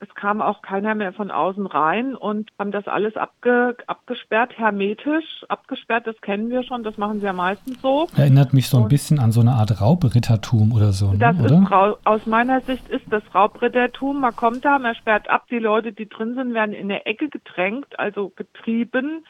Es 0.00 0.12
kam 0.16 0.42
auch 0.42 0.62
keiner 0.62 0.96
mehr 0.96 1.12
von 1.12 1.30
außen 1.30 1.64
rein 1.64 2.16
und 2.16 2.50
haben 2.58 2.72
das 2.72 2.88
alles 2.88 3.16
abge, 3.16 3.76
abgesperrt, 3.86 4.58
hermetisch 4.58 5.44
abgesperrt. 5.48 6.08
Das 6.08 6.20
kennen 6.20 6.50
wir 6.50 6.64
schon, 6.64 6.82
das 6.82 6.98
machen 6.98 7.20
sie 7.20 7.26
ja 7.26 7.32
meistens 7.32 7.80
so. 7.80 8.08
Erinnert 8.16 8.52
mich 8.52 8.68
so 8.68 8.78
ein 8.78 8.82
und 8.84 8.88
bisschen 8.88 9.20
an 9.20 9.30
so 9.30 9.40
eine 9.40 9.52
Art 9.52 9.80
Raubrittertum 9.80 10.72
oder 10.72 10.90
so. 10.90 11.12
Ne, 11.12 11.18
das 11.18 11.38
oder? 11.38 11.62
Ist, 11.62 12.06
aus 12.06 12.26
meiner 12.26 12.60
Sicht 12.62 12.88
ist 12.88 13.04
das 13.10 13.22
Raubrittertum. 13.32 14.20
Man 14.20 14.34
kommt 14.34 14.64
da, 14.64 14.80
man 14.80 14.96
sperrt 14.96 15.30
ab, 15.30 15.46
die 15.48 15.60
Leute, 15.60 15.92
die 15.92 16.08
drin 16.08 16.34
sind, 16.34 16.52
werden 16.52 16.74
in 16.74 16.88
der 16.88 17.06
Ecke 17.06 17.28
gedrängt, 17.28 17.96
also 18.00 18.32
getrieben. 18.34 19.24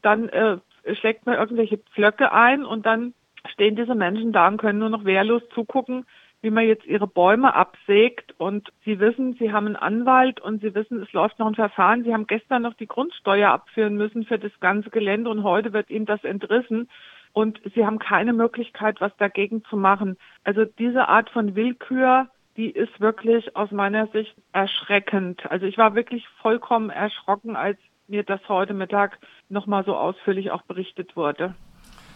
Dann 0.00 0.30
äh, 0.30 0.56
schlägt 1.00 1.26
man 1.26 1.34
irgendwelche 1.34 1.76
Pflöcke 1.76 2.32
ein 2.32 2.64
und 2.64 2.86
dann 2.86 3.12
stehen 3.52 3.76
diese 3.76 3.94
Menschen 3.94 4.32
da 4.32 4.48
und 4.48 4.56
können 4.56 4.78
nur 4.78 4.88
noch 4.88 5.04
wehrlos 5.04 5.42
zugucken, 5.54 6.06
wie 6.44 6.50
man 6.50 6.66
jetzt 6.66 6.84
ihre 6.84 7.06
Bäume 7.06 7.54
absägt 7.54 8.34
und 8.38 8.70
sie 8.84 9.00
wissen, 9.00 9.34
sie 9.38 9.50
haben 9.50 9.66
einen 9.66 9.76
Anwalt 9.76 10.40
und 10.40 10.60
sie 10.60 10.74
wissen, 10.74 11.02
es 11.02 11.12
läuft 11.12 11.38
noch 11.38 11.46
ein 11.46 11.54
Verfahren. 11.54 12.04
Sie 12.04 12.12
haben 12.12 12.26
gestern 12.26 12.62
noch 12.62 12.74
die 12.74 12.86
Grundsteuer 12.86 13.50
abführen 13.50 13.96
müssen 13.96 14.24
für 14.24 14.38
das 14.38 14.52
ganze 14.60 14.90
Gelände 14.90 15.30
und 15.30 15.42
heute 15.42 15.72
wird 15.72 15.88
ihnen 15.88 16.04
das 16.04 16.22
entrissen 16.22 16.90
und 17.32 17.60
sie 17.74 17.86
haben 17.86 17.98
keine 17.98 18.34
Möglichkeit, 18.34 19.00
was 19.00 19.16
dagegen 19.16 19.64
zu 19.64 19.76
machen. 19.78 20.18
Also 20.44 20.66
diese 20.66 21.08
Art 21.08 21.30
von 21.30 21.56
Willkür, 21.56 22.28
die 22.58 22.70
ist 22.70 23.00
wirklich 23.00 23.56
aus 23.56 23.70
meiner 23.70 24.06
Sicht 24.08 24.36
erschreckend. 24.52 25.50
Also 25.50 25.64
ich 25.64 25.78
war 25.78 25.94
wirklich 25.94 26.28
vollkommen 26.42 26.90
erschrocken, 26.90 27.56
als 27.56 27.78
mir 28.06 28.22
das 28.22 28.46
heute 28.50 28.74
Mittag 28.74 29.18
nochmal 29.48 29.84
so 29.84 29.96
ausführlich 29.96 30.50
auch 30.50 30.62
berichtet 30.62 31.16
wurde. 31.16 31.54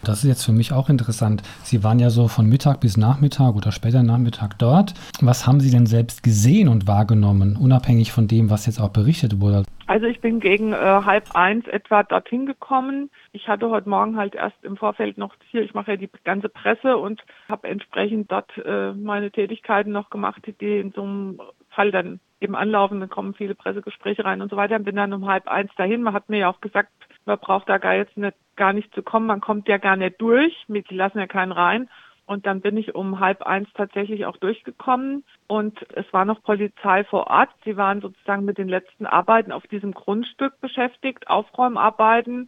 Das 0.03 0.23
ist 0.23 0.29
jetzt 0.29 0.45
für 0.45 0.51
mich 0.51 0.71
auch 0.71 0.89
interessant. 0.89 1.43
Sie 1.63 1.83
waren 1.83 1.99
ja 1.99 2.09
so 2.09 2.27
von 2.27 2.47
Mittag 2.47 2.79
bis 2.79 2.95
Nachmittag 2.95 3.55
oder 3.55 3.71
später 3.71 4.01
Nachmittag 4.01 4.57
dort. 4.57 4.93
Was 5.21 5.45
haben 5.45 5.59
Sie 5.59 5.71
denn 5.71 5.85
selbst 5.85 6.23
gesehen 6.23 6.69
und 6.69 6.87
wahrgenommen, 6.87 7.57
unabhängig 7.57 8.11
von 8.11 8.27
dem, 8.27 8.49
was 8.49 8.65
jetzt 8.65 8.79
auch 8.79 8.89
berichtet 8.89 9.41
wurde? 9.41 9.63
Also 9.87 10.05
ich 10.05 10.21
bin 10.21 10.39
gegen 10.39 10.71
äh, 10.71 10.75
halb 10.75 11.35
eins 11.35 11.67
etwa 11.67 12.03
dorthin 12.03 12.45
gekommen. 12.45 13.09
Ich 13.31 13.47
hatte 13.47 13.69
heute 13.69 13.89
Morgen 13.89 14.17
halt 14.17 14.35
erst 14.35 14.63
im 14.63 14.77
Vorfeld 14.77 15.17
noch 15.17 15.35
hier, 15.49 15.63
ich 15.63 15.73
mache 15.73 15.91
ja 15.91 15.97
die 15.97 16.09
ganze 16.23 16.47
Presse 16.47 16.97
und 16.97 17.21
habe 17.49 17.67
entsprechend 17.67 18.31
dort 18.31 18.51
äh, 18.63 18.93
meine 18.93 19.31
Tätigkeiten 19.31 19.91
noch 19.91 20.09
gemacht, 20.09 20.41
die 20.61 20.79
in 20.79 20.91
so 20.91 21.01
einem 21.01 21.41
Fall 21.69 21.91
dann 21.91 22.19
eben 22.41 22.55
anlaufen. 22.55 22.99
Dann 22.99 23.09
kommen 23.09 23.33
viele 23.33 23.55
Pressegespräche 23.55 24.25
rein 24.25 24.41
und 24.41 24.49
so 24.49 24.57
weiter. 24.57 24.75
Und 24.75 24.83
bin 24.83 24.95
dann 24.95 25.13
um 25.13 25.27
halb 25.27 25.47
eins 25.47 25.71
dahin. 25.75 26.03
Man 26.03 26.13
hat 26.13 26.29
mir 26.29 26.39
ja 26.39 26.49
auch 26.49 26.61
gesagt, 26.61 26.91
man 27.25 27.39
braucht 27.39 27.69
da 27.69 27.77
gar 27.77 27.95
jetzt 27.95 28.17
nicht, 28.17 28.35
gar 28.55 28.73
nicht 28.73 28.93
zu 28.93 29.03
kommen. 29.03 29.27
Man 29.27 29.41
kommt 29.41 29.67
ja 29.67 29.77
gar 29.77 29.95
nicht 29.95 30.19
durch. 30.21 30.53
Die 30.67 30.95
lassen 30.95 31.19
ja 31.19 31.27
keinen 31.27 31.51
rein. 31.51 31.89
Und 32.29 32.45
dann 32.45 32.61
bin 32.61 32.77
ich 32.77 32.93
um 32.93 33.19
halb 33.19 33.41
eins 33.41 33.67
tatsächlich 33.73 34.27
auch 34.27 34.37
durchgekommen 34.37 35.23
und 35.47 35.79
es 35.95 36.05
war 36.13 36.25
noch 36.25 36.43
Polizei 36.43 37.03
vor 37.03 37.25
Ort. 37.25 37.49
Sie 37.65 37.75
waren 37.75 38.01
sozusagen 38.01 38.45
mit 38.45 38.59
den 38.59 38.69
letzten 38.69 39.07
Arbeiten 39.07 39.51
auf 39.51 39.65
diesem 39.65 39.93
Grundstück 39.93 40.61
beschäftigt, 40.61 41.27
Aufräumarbeiten. 41.27 42.47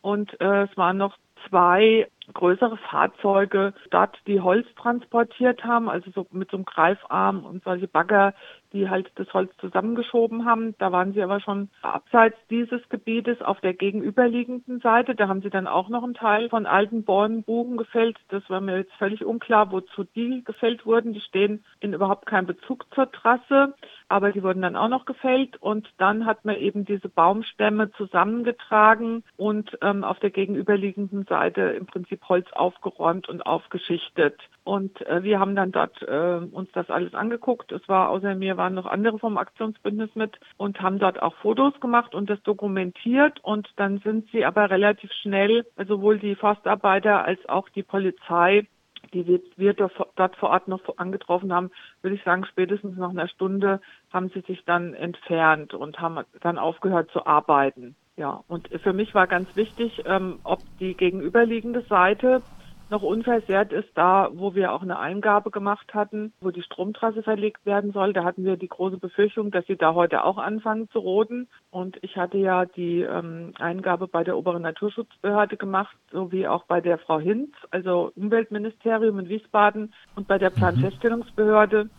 Und 0.00 0.40
äh, 0.40 0.62
es 0.62 0.76
waren 0.76 0.98
noch 0.98 1.16
zwei 1.48 2.06
größere 2.32 2.76
Fahrzeuge 2.76 3.74
dort, 3.90 4.16
die 4.28 4.40
Holz 4.40 4.66
transportiert 4.76 5.64
haben, 5.64 5.88
also 5.88 6.08
so 6.12 6.28
mit 6.30 6.50
so 6.52 6.58
einem 6.58 6.64
Greifarm 6.64 7.44
und 7.44 7.64
solche 7.64 7.88
Bagger, 7.88 8.32
die 8.76 8.90
halt 8.90 9.10
das 9.14 9.32
Holz 9.32 9.50
zusammengeschoben 9.58 10.44
haben. 10.44 10.74
Da 10.78 10.92
waren 10.92 11.14
sie 11.14 11.22
aber 11.22 11.40
schon 11.40 11.70
abseits 11.80 12.36
dieses 12.50 12.86
Gebietes 12.90 13.40
auf 13.40 13.60
der 13.60 13.72
gegenüberliegenden 13.72 14.80
Seite. 14.80 15.14
Da 15.14 15.28
haben 15.28 15.40
sie 15.40 15.50
dann 15.50 15.66
auch 15.66 15.88
noch 15.88 16.04
einen 16.04 16.14
Teil 16.14 16.50
von 16.50 16.66
alten 16.66 17.04
Bäumen, 17.04 17.42
Buchen 17.42 17.78
gefällt. 17.78 18.18
Das 18.28 18.48
war 18.50 18.60
mir 18.60 18.76
jetzt 18.76 18.92
völlig 18.94 19.24
unklar, 19.24 19.72
wozu 19.72 20.04
die 20.04 20.44
gefällt 20.44 20.84
wurden. 20.84 21.14
Die 21.14 21.20
stehen 21.20 21.64
in 21.80 21.94
überhaupt 21.94 22.26
keinem 22.26 22.46
Bezug 22.46 22.84
zur 22.94 23.10
Trasse, 23.10 23.74
aber 24.08 24.32
die 24.32 24.42
wurden 24.42 24.62
dann 24.62 24.76
auch 24.76 24.88
noch 24.88 25.04
gefällt. 25.04 25.56
Und 25.60 25.88
dann 25.98 26.26
hat 26.26 26.44
man 26.44 26.56
eben 26.56 26.84
diese 26.84 27.08
Baumstämme 27.08 27.90
zusammengetragen 27.92 29.24
und 29.36 29.76
ähm, 29.82 30.04
auf 30.04 30.18
der 30.20 30.30
gegenüberliegenden 30.30 31.24
Seite 31.24 31.62
im 31.62 31.86
Prinzip 31.86 32.22
Holz 32.28 32.46
aufgeräumt 32.52 33.28
und 33.28 33.44
aufgeschichtet. 33.44 34.40
Und 34.64 35.00
äh, 35.06 35.22
wir 35.22 35.38
haben 35.38 35.54
dann 35.54 35.72
dort 35.72 36.02
äh, 36.02 36.40
uns 36.50 36.70
das 36.72 36.90
alles 36.90 37.14
angeguckt. 37.14 37.72
Es 37.72 37.88
war 37.88 38.08
außer 38.08 38.34
mir 38.34 38.56
waren 38.56 38.74
noch 38.74 38.86
andere 38.86 39.18
vom 39.18 39.38
Aktionsbündnis 39.38 40.14
mit 40.14 40.38
und 40.56 40.80
haben 40.80 40.98
dort 40.98 41.22
auch 41.22 41.34
Fotos 41.36 41.78
gemacht 41.80 42.14
und 42.14 42.28
das 42.28 42.42
dokumentiert. 42.42 43.38
Und 43.42 43.68
dann 43.76 43.98
sind 43.98 44.28
sie 44.32 44.44
aber 44.44 44.70
relativ 44.70 45.12
schnell, 45.22 45.64
sowohl 45.86 46.18
die 46.18 46.34
Forstarbeiter 46.34 47.24
als 47.24 47.48
auch 47.48 47.68
die 47.68 47.82
Polizei, 47.82 48.66
die 49.12 49.40
wir, 49.56 49.74
dort 49.74 50.36
vor 50.36 50.50
Ort 50.50 50.68
noch 50.68 50.80
angetroffen 50.98 51.52
haben, 51.52 51.70
würde 52.02 52.16
ich 52.16 52.22
sagen, 52.22 52.44
spätestens 52.44 52.96
nach 52.96 53.10
einer 53.10 53.28
Stunde 53.28 53.80
haben 54.12 54.30
sie 54.30 54.40
sich 54.40 54.64
dann 54.64 54.94
entfernt 54.94 55.74
und 55.74 56.00
haben 56.00 56.24
dann 56.40 56.58
aufgehört 56.58 57.10
zu 57.10 57.26
arbeiten. 57.26 57.96
Ja, 58.16 58.42
und 58.48 58.68
für 58.82 58.94
mich 58.94 59.14
war 59.14 59.26
ganz 59.26 59.54
wichtig, 59.54 60.02
ähm, 60.06 60.40
ob 60.42 60.62
die 60.80 60.96
gegenüberliegende 60.96 61.82
Seite 61.82 62.42
noch 62.90 63.02
unversehrt 63.02 63.72
ist, 63.72 63.88
da 63.94 64.28
wo 64.32 64.54
wir 64.54 64.72
auch 64.72 64.82
eine 64.82 64.98
Eingabe 64.98 65.50
gemacht 65.50 65.94
hatten, 65.94 66.32
wo 66.40 66.50
die 66.50 66.62
Stromtrasse 66.62 67.22
verlegt 67.22 67.66
werden 67.66 67.92
soll. 67.92 68.12
Da 68.12 68.24
hatten 68.24 68.44
wir 68.44 68.56
die 68.56 68.68
große 68.68 68.98
Befürchtung, 68.98 69.50
dass 69.50 69.66
sie 69.66 69.76
da 69.76 69.94
heute 69.94 70.24
auch 70.24 70.38
anfangen 70.38 70.88
zu 70.90 71.00
roden. 71.00 71.48
Und 71.70 71.98
ich 72.02 72.16
hatte 72.16 72.38
ja 72.38 72.64
die 72.64 73.02
ähm, 73.02 73.52
Eingabe 73.58 74.06
bei 74.06 74.22
der 74.22 74.36
oberen 74.36 74.62
Naturschutzbehörde 74.62 75.56
gemacht, 75.56 75.96
sowie 76.12 76.46
auch 76.46 76.64
bei 76.64 76.80
der 76.80 76.98
Frau 76.98 77.18
Hinz, 77.18 77.50
also 77.70 78.12
Umweltministerium 78.14 79.18
in 79.18 79.28
Wiesbaden 79.28 79.92
und 80.14 80.28
bei 80.28 80.38
der 80.38 80.50
mhm. 80.50 80.54
Planfeststellungsbehörde, 80.54 81.90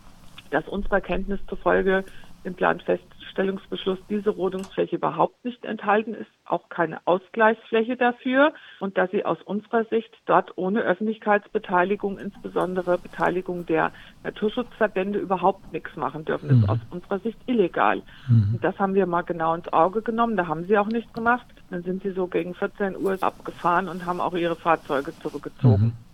dass 0.51 0.67
unserer 0.67 1.01
Kenntnis 1.01 1.39
zufolge 1.47 2.05
im 2.47 2.55
Planfeststellungsbeschluss 2.55 3.99
diese 4.09 4.31
Rodungsfläche 4.31 4.95
überhaupt 4.95 5.43
nicht 5.45 5.63
enthalten 5.65 6.13
ist, 6.13 6.31
auch 6.45 6.69
keine 6.69 7.05
Ausgleichsfläche 7.05 7.97
dafür 7.97 8.53
und 8.79 8.97
dass 8.97 9.11
sie 9.11 9.25
aus 9.25 9.37
unserer 9.43 9.83
Sicht 9.85 10.11
dort 10.25 10.57
ohne 10.57 10.81
Öffentlichkeitsbeteiligung, 10.81 12.17
insbesondere 12.17 12.97
Beteiligung 12.97 13.65
der 13.65 13.91
Naturschutzverbände, 14.23 15.19
überhaupt 15.19 15.71
nichts 15.73 15.95
machen 15.95 16.25
dürfen. 16.25 16.47
Das 16.47 16.57
ist 16.57 16.63
mhm. 16.63 16.69
aus 16.69 16.79
unserer 16.89 17.19
Sicht 17.19 17.37
illegal. 17.47 18.01
Mhm. 18.27 18.55
Und 18.55 18.63
das 18.63 18.79
haben 18.79 18.95
wir 18.95 19.05
mal 19.05 19.23
genau 19.23 19.53
ins 19.53 19.71
Auge 19.73 20.01
genommen. 20.01 20.37
Da 20.37 20.47
haben 20.47 20.63
sie 20.65 20.77
auch 20.77 20.87
nichts 20.87 21.11
gemacht. 21.13 21.45
Dann 21.69 21.83
sind 21.83 22.03
sie 22.03 22.11
so 22.11 22.27
gegen 22.27 22.55
14 22.55 22.95
Uhr 22.95 23.17
abgefahren 23.21 23.89
und 23.89 24.05
haben 24.05 24.21
auch 24.21 24.33
ihre 24.33 24.55
Fahrzeuge 24.55 25.11
zurückgezogen. 25.19 25.87
Mhm. 25.87 26.06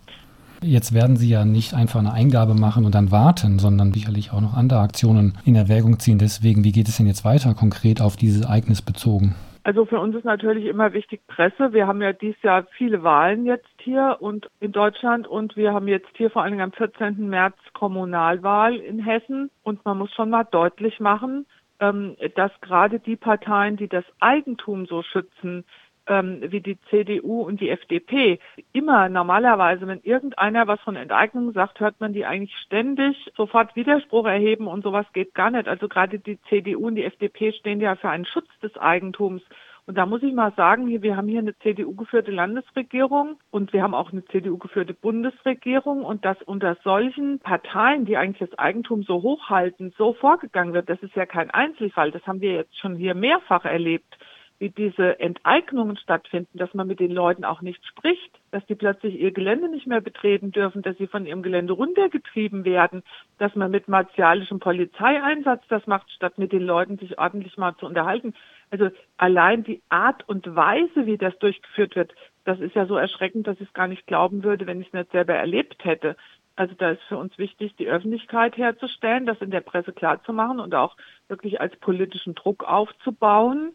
Jetzt 0.66 0.94
werden 0.94 1.16
Sie 1.16 1.28
ja 1.28 1.44
nicht 1.44 1.74
einfach 1.74 2.00
eine 2.00 2.14
Eingabe 2.14 2.54
machen 2.54 2.86
und 2.86 2.94
dann 2.94 3.10
warten, 3.10 3.58
sondern 3.58 3.92
sicherlich 3.92 4.32
auch 4.32 4.40
noch 4.40 4.54
andere 4.54 4.80
Aktionen 4.80 5.36
in 5.44 5.56
Erwägung 5.56 5.98
ziehen. 5.98 6.18
Deswegen, 6.18 6.64
wie 6.64 6.72
geht 6.72 6.88
es 6.88 6.96
denn 6.96 7.06
jetzt 7.06 7.22
weiter 7.22 7.52
konkret 7.52 8.00
auf 8.00 8.16
dieses 8.16 8.46
Ereignis 8.46 8.80
bezogen? 8.80 9.34
Also 9.62 9.84
für 9.84 10.00
uns 10.00 10.16
ist 10.16 10.24
natürlich 10.24 10.64
immer 10.64 10.94
wichtig 10.94 11.26
Presse. 11.26 11.74
Wir 11.74 11.86
haben 11.86 12.00
ja 12.00 12.14
dieses 12.14 12.40
Jahr 12.42 12.66
viele 12.78 13.02
Wahlen 13.02 13.44
jetzt 13.44 13.68
hier 13.78 14.16
und 14.20 14.48
in 14.60 14.72
Deutschland 14.72 15.26
und 15.26 15.54
wir 15.54 15.74
haben 15.74 15.86
jetzt 15.86 16.08
hier 16.16 16.30
vor 16.30 16.42
allen 16.42 16.52
Dingen 16.52 16.64
am 16.64 16.72
14. 16.72 17.28
März 17.28 17.56
Kommunalwahl 17.74 18.76
in 18.76 18.98
Hessen 18.98 19.50
und 19.64 19.84
man 19.84 19.98
muss 19.98 20.12
schon 20.14 20.30
mal 20.30 20.44
deutlich 20.44 20.98
machen, 20.98 21.46
ähm, 21.80 22.16
dass 22.36 22.52
gerade 22.62 23.00
die 23.00 23.16
Parteien, 23.16 23.76
die 23.76 23.88
das 23.88 24.04
Eigentum 24.20 24.86
so 24.86 25.02
schützen, 25.02 25.64
ähm, 26.06 26.40
wie 26.48 26.60
die 26.60 26.78
CDU 26.90 27.42
und 27.42 27.60
die 27.60 27.70
FDP. 27.70 28.38
Immer 28.72 29.08
normalerweise, 29.08 29.86
wenn 29.86 30.00
irgendeiner 30.02 30.66
was 30.66 30.80
von 30.80 30.96
Enteignung 30.96 31.52
sagt, 31.52 31.80
hört 31.80 32.00
man 32.00 32.12
die 32.12 32.26
eigentlich 32.26 32.56
ständig 32.66 33.16
sofort 33.36 33.74
Widerspruch 33.76 34.26
erheben 34.26 34.66
und 34.66 34.82
sowas 34.82 35.06
geht 35.12 35.34
gar 35.34 35.50
nicht. 35.50 35.68
Also 35.68 35.88
gerade 35.88 36.18
die 36.18 36.38
CDU 36.48 36.86
und 36.86 36.96
die 36.96 37.04
FDP 37.04 37.52
stehen 37.52 37.80
ja 37.80 37.96
für 37.96 38.08
einen 38.08 38.26
Schutz 38.26 38.48
des 38.62 38.76
Eigentums. 38.76 39.42
Und 39.86 39.98
da 39.98 40.06
muss 40.06 40.22
ich 40.22 40.32
mal 40.32 40.52
sagen, 40.56 41.02
wir 41.02 41.16
haben 41.16 41.28
hier 41.28 41.40
eine 41.40 41.58
CDU-geführte 41.58 42.30
Landesregierung 42.30 43.36
und 43.50 43.74
wir 43.74 43.82
haben 43.82 43.92
auch 43.92 44.12
eine 44.12 44.24
CDU-geführte 44.24 44.94
Bundesregierung 44.94 46.04
und 46.04 46.24
dass 46.24 46.40
unter 46.42 46.76
solchen 46.82 47.38
Parteien, 47.40 48.06
die 48.06 48.16
eigentlich 48.16 48.48
das 48.48 48.58
Eigentum 48.58 49.02
so 49.02 49.20
hochhalten, 49.20 49.92
so 49.98 50.14
vorgegangen 50.14 50.72
wird, 50.72 50.88
das 50.88 51.02
ist 51.02 51.14
ja 51.14 51.26
kein 51.26 51.50
Einzelfall. 51.50 52.12
Das 52.12 52.26
haben 52.26 52.40
wir 52.40 52.54
jetzt 52.54 52.78
schon 52.78 52.96
hier 52.96 53.14
mehrfach 53.14 53.66
erlebt 53.66 54.16
wie 54.58 54.70
diese 54.70 55.18
Enteignungen 55.18 55.96
stattfinden, 55.96 56.58
dass 56.58 56.72
man 56.74 56.86
mit 56.86 57.00
den 57.00 57.10
Leuten 57.10 57.44
auch 57.44 57.60
nicht 57.60 57.84
spricht, 57.86 58.30
dass 58.52 58.64
die 58.66 58.76
plötzlich 58.76 59.18
ihr 59.18 59.32
Gelände 59.32 59.68
nicht 59.68 59.86
mehr 59.86 60.00
betreten 60.00 60.52
dürfen, 60.52 60.82
dass 60.82 60.96
sie 60.96 61.08
von 61.08 61.26
ihrem 61.26 61.42
Gelände 61.42 61.72
runtergetrieben 61.72 62.64
werden, 62.64 63.02
dass 63.38 63.54
man 63.56 63.70
mit 63.70 63.88
martialischem 63.88 64.60
Polizeieinsatz 64.60 65.64
das 65.68 65.86
macht, 65.86 66.10
statt 66.12 66.38
mit 66.38 66.52
den 66.52 66.62
Leuten 66.62 66.98
sich 66.98 67.18
ordentlich 67.18 67.56
mal 67.56 67.76
zu 67.76 67.86
unterhalten. 67.86 68.34
Also 68.70 68.90
allein 69.16 69.64
die 69.64 69.82
Art 69.88 70.28
und 70.28 70.54
Weise, 70.54 71.06
wie 71.06 71.18
das 71.18 71.36
durchgeführt 71.38 71.96
wird, 71.96 72.14
das 72.44 72.60
ist 72.60 72.76
ja 72.76 72.86
so 72.86 72.96
erschreckend, 72.96 73.46
dass 73.46 73.60
ich 73.60 73.68
es 73.68 73.74
gar 73.74 73.88
nicht 73.88 74.06
glauben 74.06 74.44
würde, 74.44 74.66
wenn 74.66 74.80
ich 74.80 74.88
es 74.88 74.92
nicht 74.92 75.10
selber 75.10 75.34
erlebt 75.34 75.84
hätte. 75.84 76.16
Also 76.56 76.74
da 76.76 76.90
ist 76.90 77.02
für 77.08 77.16
uns 77.16 77.36
wichtig, 77.38 77.74
die 77.76 77.88
Öffentlichkeit 77.88 78.56
herzustellen, 78.56 79.26
das 79.26 79.40
in 79.40 79.50
der 79.50 79.60
Presse 79.60 79.92
klarzumachen 79.92 80.60
und 80.60 80.74
auch 80.74 80.96
wirklich 81.26 81.60
als 81.60 81.74
politischen 81.76 82.36
Druck 82.36 82.62
aufzubauen 82.62 83.74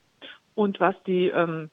und 0.59 0.81
was 0.81 0.95
die 1.07 1.29
ähm, 1.29 1.69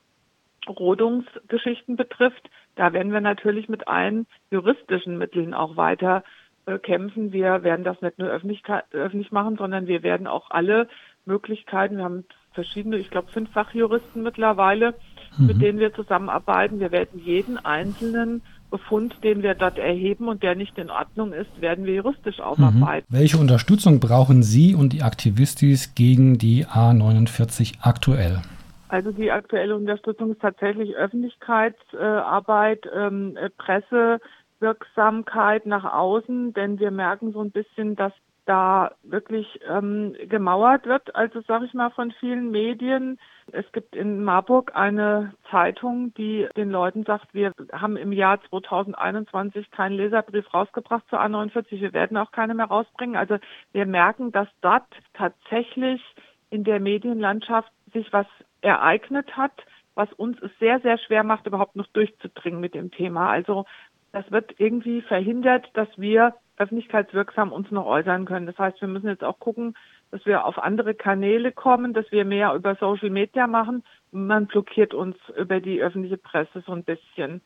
Rodungsgeschichten 0.69 1.97
betrifft, 1.97 2.49
da 2.77 2.93
werden 2.93 3.13
wir 3.13 3.21
natürlich 3.21 3.69
mit 3.69 3.89
allen 3.89 4.27
juristischen 4.53 5.19
Mitteln 5.19 5.55
auch 5.55 5.77
weiter 5.77 6.23
äh, 6.67 6.79
kämpfen. 6.79 7.33
Wir 7.33 7.65
werden 7.65 7.85
das 7.85 8.01
nicht 8.01 8.21
nur 8.21 8.29
öffentlich, 8.29 8.63
öffentlich 8.93 9.33
machen, 9.33 9.57
sondern 9.57 9.89
wir 9.89 10.05
werden 10.05 10.29
auch 10.29 10.53
alle 10.53 10.89
Möglichkeiten. 11.25 11.97
Wir 11.97 12.05
haben 12.05 12.25
verschiedene, 12.53 12.97
ich 12.97 13.11
glaube, 13.11 13.33
fünf 13.33 13.51
Fachjuristen 13.51 14.23
mittlerweile, 14.23 14.95
mhm. 15.37 15.47
mit 15.47 15.61
denen 15.61 15.81
wir 15.81 15.93
zusammenarbeiten. 15.93 16.79
Wir 16.79 16.93
werden 16.93 17.21
jeden 17.25 17.59
einzelnen 17.59 18.43
Befund, 18.71 19.17
den 19.25 19.43
wir 19.43 19.55
dort 19.55 19.79
erheben 19.79 20.29
und 20.29 20.45
der 20.45 20.55
nicht 20.55 20.79
in 20.79 20.91
Ordnung 20.91 21.33
ist, 21.33 21.61
werden 21.61 21.87
wir 21.87 21.95
juristisch 21.95 22.39
aufarbeiten. 22.39 23.07
Mhm. 23.09 23.19
Welche 23.19 23.39
Unterstützung 23.39 23.99
brauchen 23.99 24.45
Sie 24.45 24.77
und 24.77 24.93
die 24.93 25.03
Aktivistis 25.03 25.97
gegen 25.97 26.39
die 26.39 26.67
A49 26.67 27.79
aktuell? 27.81 28.43
Also 28.89 29.13
die 29.13 29.33
aktuelle 29.33 29.75
Unterstützung 29.75 30.33
ist 30.33 30.41
tatsächlich 30.41 30.95
Öffentlichkeitsarbeit, 30.95 32.89
ähm, 32.95 33.37
Pressewirksamkeit 33.59 35.67
nach 35.67 35.93
außen, 35.93 36.55
denn 36.55 36.79
wir 36.79 36.91
merken 36.91 37.33
so 37.33 37.41
ein 37.41 37.51
bisschen, 37.51 37.97
dass 37.97 38.13
da 38.47 38.93
wirklich 39.03 39.61
ähm, 39.69 40.17
gemauert 40.29 40.87
wird, 40.87 41.15
also 41.15 41.41
sage 41.43 41.67
ich 41.67 41.75
mal 41.75 41.91
von 41.91 42.13
vielen 42.13 42.53
Medien. 42.53 43.19
Es 43.53 43.71
gibt 43.73 43.95
in 43.95 44.23
Marburg 44.23 44.75
eine 44.75 45.35
Zeitung, 45.51 46.15
die 46.15 46.49
den 46.57 46.71
Leuten 46.71 47.05
sagt, 47.05 47.35
wir 47.35 47.53
haben 47.73 47.97
im 47.97 48.13
Jahr 48.13 48.41
2021 48.49 49.71
keinen 49.73 49.97
Leserbrief 49.97 50.53
rausgebracht 50.55 51.05
zur 51.11 51.21
A49, 51.21 51.81
wir 51.81 51.93
werden 51.93 52.17
auch 52.17 52.31
keine 52.31 52.55
mehr 52.55 52.67
rausbringen. 52.67 53.17
Also 53.17 53.37
wir 53.73 53.85
merken, 53.85 54.31
dass 54.31 54.49
dort 54.61 54.87
tatsächlich 55.15 56.01
in 56.49 56.63
der 56.63 56.79
Medienlandschaft 56.79 57.73
sich 57.93 58.13
was 58.13 58.27
ereignet 58.61 59.37
hat, 59.37 59.53
was 59.95 60.13
uns 60.13 60.41
es 60.43 60.51
sehr, 60.59 60.81
sehr 60.81 60.99
schwer 60.99 61.25
macht, 61.25 61.47
überhaupt 61.47 61.77
noch 61.77 61.87
durchzudringen 61.89 62.61
mit 62.61 62.75
dem 62.75 62.91
Thema. 62.91 63.31
Also 63.31 63.65
das 64.13 64.31
wird 64.31 64.55
irgendwie 64.59 65.03
verhindert, 65.03 65.69
dass 65.75 65.89
wir 65.97 66.35
öffentlichkeitswirksam 66.57 67.53
uns 67.53 67.71
noch 67.71 67.87
äußern 67.87 68.25
können. 68.25 68.47
Das 68.47 68.59
heißt, 68.59 68.81
wir 68.81 68.89
müssen 68.89 69.09
jetzt 69.09 69.25
auch 69.25 69.39
gucken, 69.39 69.75
dass 70.11 70.25
wir 70.25 70.47
auf 70.47 70.59
andere 70.59 70.95
Kanäle 70.95 71.53
kommen, 71.53 71.93
dass 71.93 72.11
wir 72.11 72.25
mehr 72.25 72.55
über 72.55 72.77
Social 72.77 73.11
Media 73.11 73.47
machen. 73.47 73.85
Man 74.13 74.47
blockiert 74.47 74.95
uns 74.95 75.17
über 75.37 75.61
die 75.61 75.83
öffentliche 75.83 76.17
Presse 76.17 76.63
so 76.65 76.73
ein 76.73 76.85
bisschen. 76.85 77.43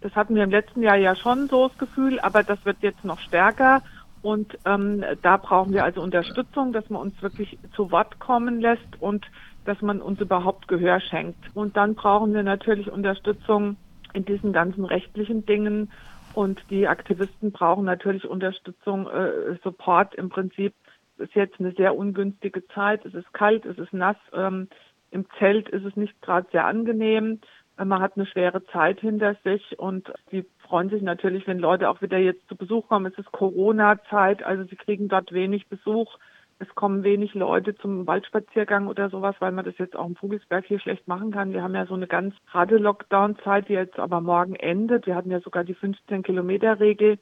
Das 0.00 0.14
hatten 0.14 0.34
wir 0.34 0.44
im 0.44 0.50
letzten 0.50 0.82
Jahr 0.82 0.96
ja 0.96 1.14
schon 1.14 1.46
so 1.48 1.68
das 1.68 1.78
Gefühl, 1.78 2.20
aber 2.20 2.42
das 2.42 2.64
wird 2.64 2.78
jetzt 2.80 3.04
noch 3.04 3.18
stärker. 3.20 3.82
Und 4.22 4.58
ähm, 4.66 5.02
da 5.22 5.38
brauchen 5.38 5.72
wir 5.72 5.84
also 5.84 6.02
Unterstützung, 6.02 6.72
dass 6.72 6.90
man 6.90 7.00
uns 7.00 7.22
wirklich 7.22 7.58
zu 7.74 7.90
Wort 7.90 8.18
kommen 8.18 8.60
lässt 8.60 9.00
und 9.00 9.26
dass 9.64 9.80
man 9.82 10.00
uns 10.00 10.20
überhaupt 10.20 10.68
Gehör 10.68 11.00
schenkt. 11.00 11.54
Und 11.54 11.76
dann 11.76 11.94
brauchen 11.94 12.32
wir 12.34 12.42
natürlich 12.42 12.90
Unterstützung 12.90 13.76
in 14.12 14.24
diesen 14.24 14.52
ganzen 14.52 14.84
rechtlichen 14.84 15.46
Dingen 15.46 15.90
und 16.34 16.62
die 16.70 16.86
Aktivisten 16.86 17.52
brauchen 17.52 17.84
natürlich 17.84 18.26
Unterstützung, 18.26 19.08
äh, 19.08 19.56
Support 19.62 20.14
im 20.14 20.28
Prinzip. 20.28 20.74
Es 21.18 21.28
ist 21.28 21.34
jetzt 21.34 21.60
eine 21.60 21.72
sehr 21.72 21.96
ungünstige 21.96 22.66
Zeit. 22.68 23.04
Es 23.04 23.14
ist 23.14 23.32
kalt, 23.32 23.64
es 23.66 23.78
ist 23.78 23.92
nass. 23.92 24.16
Ähm, 24.32 24.68
Im 25.10 25.26
Zelt 25.38 25.68
ist 25.68 25.84
es 25.84 25.96
nicht 25.96 26.20
gerade 26.22 26.46
sehr 26.52 26.66
angenehm. 26.66 27.40
Äh, 27.76 27.84
man 27.84 28.00
hat 28.00 28.16
eine 28.16 28.26
schwere 28.26 28.64
Zeit 28.66 29.00
hinter 29.00 29.36
sich 29.42 29.78
und 29.78 30.12
sie 30.30 30.46
freuen 30.60 30.88
sich 30.88 31.02
natürlich, 31.02 31.46
wenn 31.46 31.58
Leute 31.58 31.88
auch 31.88 32.00
wieder 32.00 32.18
jetzt 32.18 32.46
zu 32.48 32.56
Besuch 32.56 32.88
kommen. 32.88 33.06
Es 33.06 33.18
ist 33.18 33.32
Corona-Zeit, 33.32 34.42
also 34.44 34.64
sie 34.64 34.76
kriegen 34.76 35.08
dort 35.08 35.32
wenig 35.32 35.66
Besuch 35.66 36.16
es 36.60 36.68
kommen 36.74 37.02
wenig 37.02 37.34
Leute 37.34 37.74
zum 37.74 38.06
Waldspaziergang 38.06 38.86
oder 38.86 39.08
sowas, 39.08 39.34
weil 39.38 39.50
man 39.50 39.64
das 39.64 39.78
jetzt 39.78 39.96
auch 39.96 40.06
im 40.06 40.14
Vogelsberg 40.14 40.66
hier 40.66 40.78
schlecht 40.78 41.08
machen 41.08 41.30
kann. 41.32 41.52
Wir 41.52 41.62
haben 41.62 41.74
ja 41.74 41.86
so 41.86 41.94
eine 41.94 42.06
ganz 42.06 42.34
harte 42.48 42.76
Lockdown-Zeit, 42.76 43.68
die 43.68 43.72
jetzt 43.72 43.98
aber 43.98 44.20
morgen 44.20 44.54
endet. 44.54 45.06
Wir 45.06 45.14
hatten 45.14 45.30
ja 45.30 45.40
sogar 45.40 45.64
die 45.64 45.74
15-Kilometer-Regel. 45.74 47.18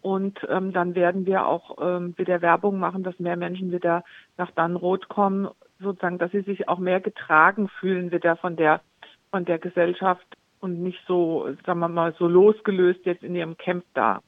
Und 0.00 0.38
ähm, 0.48 0.72
dann 0.72 0.94
werden 0.94 1.26
wir 1.26 1.46
auch 1.46 1.76
ähm, 1.80 2.16
wieder 2.16 2.40
Werbung 2.40 2.78
machen, 2.78 3.02
dass 3.02 3.18
mehr 3.18 3.36
Menschen 3.36 3.72
wieder 3.72 4.04
nach 4.36 4.52
Dannrot 4.52 5.08
kommen, 5.08 5.48
sozusagen, 5.80 6.18
dass 6.18 6.30
sie 6.30 6.42
sich 6.42 6.68
auch 6.68 6.78
mehr 6.78 7.00
getragen 7.00 7.68
fühlen 7.80 8.12
wieder 8.12 8.36
von 8.36 8.54
der 8.54 8.80
von 9.30 9.44
der 9.44 9.58
Gesellschaft 9.58 10.26
und 10.60 10.82
nicht 10.82 11.00
so, 11.06 11.48
sagen 11.66 11.80
wir 11.80 11.88
mal, 11.88 12.14
so 12.18 12.26
losgelöst 12.26 13.00
jetzt 13.04 13.22
in 13.22 13.34
ihrem 13.34 13.58
Camp 13.58 13.84
da 13.94 14.22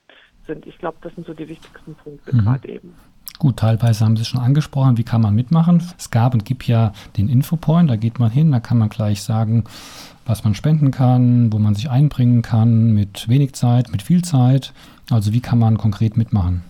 sind. 0.47 0.67
Ich 0.67 0.79
glaube, 0.79 0.99
das 1.03 1.15
sind 1.15 1.27
so 1.27 1.35
die 1.35 1.49
wichtigsten 1.49 1.95
Punkte 1.95 2.35
mhm. 2.35 2.41
gerade 2.41 2.69
eben. 2.69 2.95
Gut, 3.41 3.57
teilweise 3.57 4.05
haben 4.05 4.17
Sie 4.17 4.23
es 4.23 4.29
schon 4.29 4.43
angesprochen, 4.43 4.99
wie 4.99 5.03
kann 5.03 5.23
man 5.23 5.35
mitmachen? 5.35 5.79
Es 5.97 6.11
gab 6.11 6.35
und 6.35 6.45
gibt 6.45 6.69
ja 6.69 6.93
den 7.17 7.31
Infopoint, 7.31 7.89
da 7.89 7.97
geht 7.97 8.19
man 8.19 8.31
hin, 8.31 8.53
da 8.53 8.61
kann 8.61 8.77
man 8.77 8.91
gleich 8.91 9.23
sagen, 9.23 9.65
was 10.27 10.45
man 10.45 10.55
spenden 10.55 10.91
kann, 10.91 11.51
wo 11.51 11.59
man 11.59 11.75
sich 11.75 11.91
einbringen 11.91 12.43
kann, 12.43 12.93
mit 12.93 13.31
wenig 13.31 13.55
Zeit, 13.55 13.91
mit 13.91 14.03
viel 14.03 14.21
Zeit. 14.21 14.75
Also 15.11 15.33
wie 15.33 15.41
kann 15.41 15.59
man 15.59 15.79
konkret 15.79 16.19
mitmachen? 16.19 16.63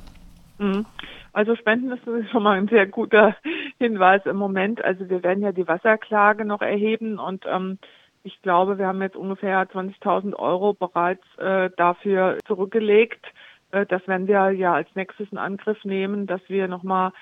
Mhm. 0.59 0.87
Also 1.33 1.57
Spenden 1.57 1.91
ist 1.91 2.05
schon 2.31 2.45
mal 2.45 2.57
ein 2.57 2.69
sehr 2.69 2.87
guter 2.87 3.35
Hinweis 3.79 4.25
im 4.25 4.37
Moment. 4.37 4.85
Also 4.85 5.11
wir 5.11 5.25
werden 5.25 5.43
ja 5.43 5.51
die 5.51 5.67
Wasserklage 5.67 6.45
noch 6.45 6.63
erheben 6.63 7.19
und 7.19 7.47
ähm, 7.53 7.79
ich 8.23 8.41
glaube, 8.43 8.79
wir 8.79 8.87
haben 8.87 9.03
jetzt 9.03 9.17
ungefähr 9.17 9.69
20.000 9.69 10.35
Euro 10.37 10.73
bereits 10.73 11.25
äh, 11.39 11.69
dafür 11.77 12.39
zurückgelegt. 12.47 13.27
Äh, 13.73 13.87
das 13.87 14.07
werden 14.09 14.27
wir 14.27 14.51
ja 14.51 14.75
als 14.75 14.89
nächstes 14.95 15.31
in 15.31 15.39
Angriff 15.39 15.85
nehmen, 15.85 16.27
dass 16.27 16.41
wir 16.49 16.69
nochmal 16.69 17.13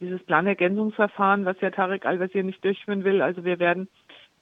dieses 0.00 0.22
Planergänzungsverfahren, 0.24 1.44
was 1.44 1.60
ja 1.60 1.70
Tarek 1.70 2.04
Al-Wazir 2.04 2.44
nicht 2.44 2.62
durchführen 2.64 3.04
will, 3.04 3.22
also 3.22 3.44
wir 3.44 3.58
werden 3.58 3.88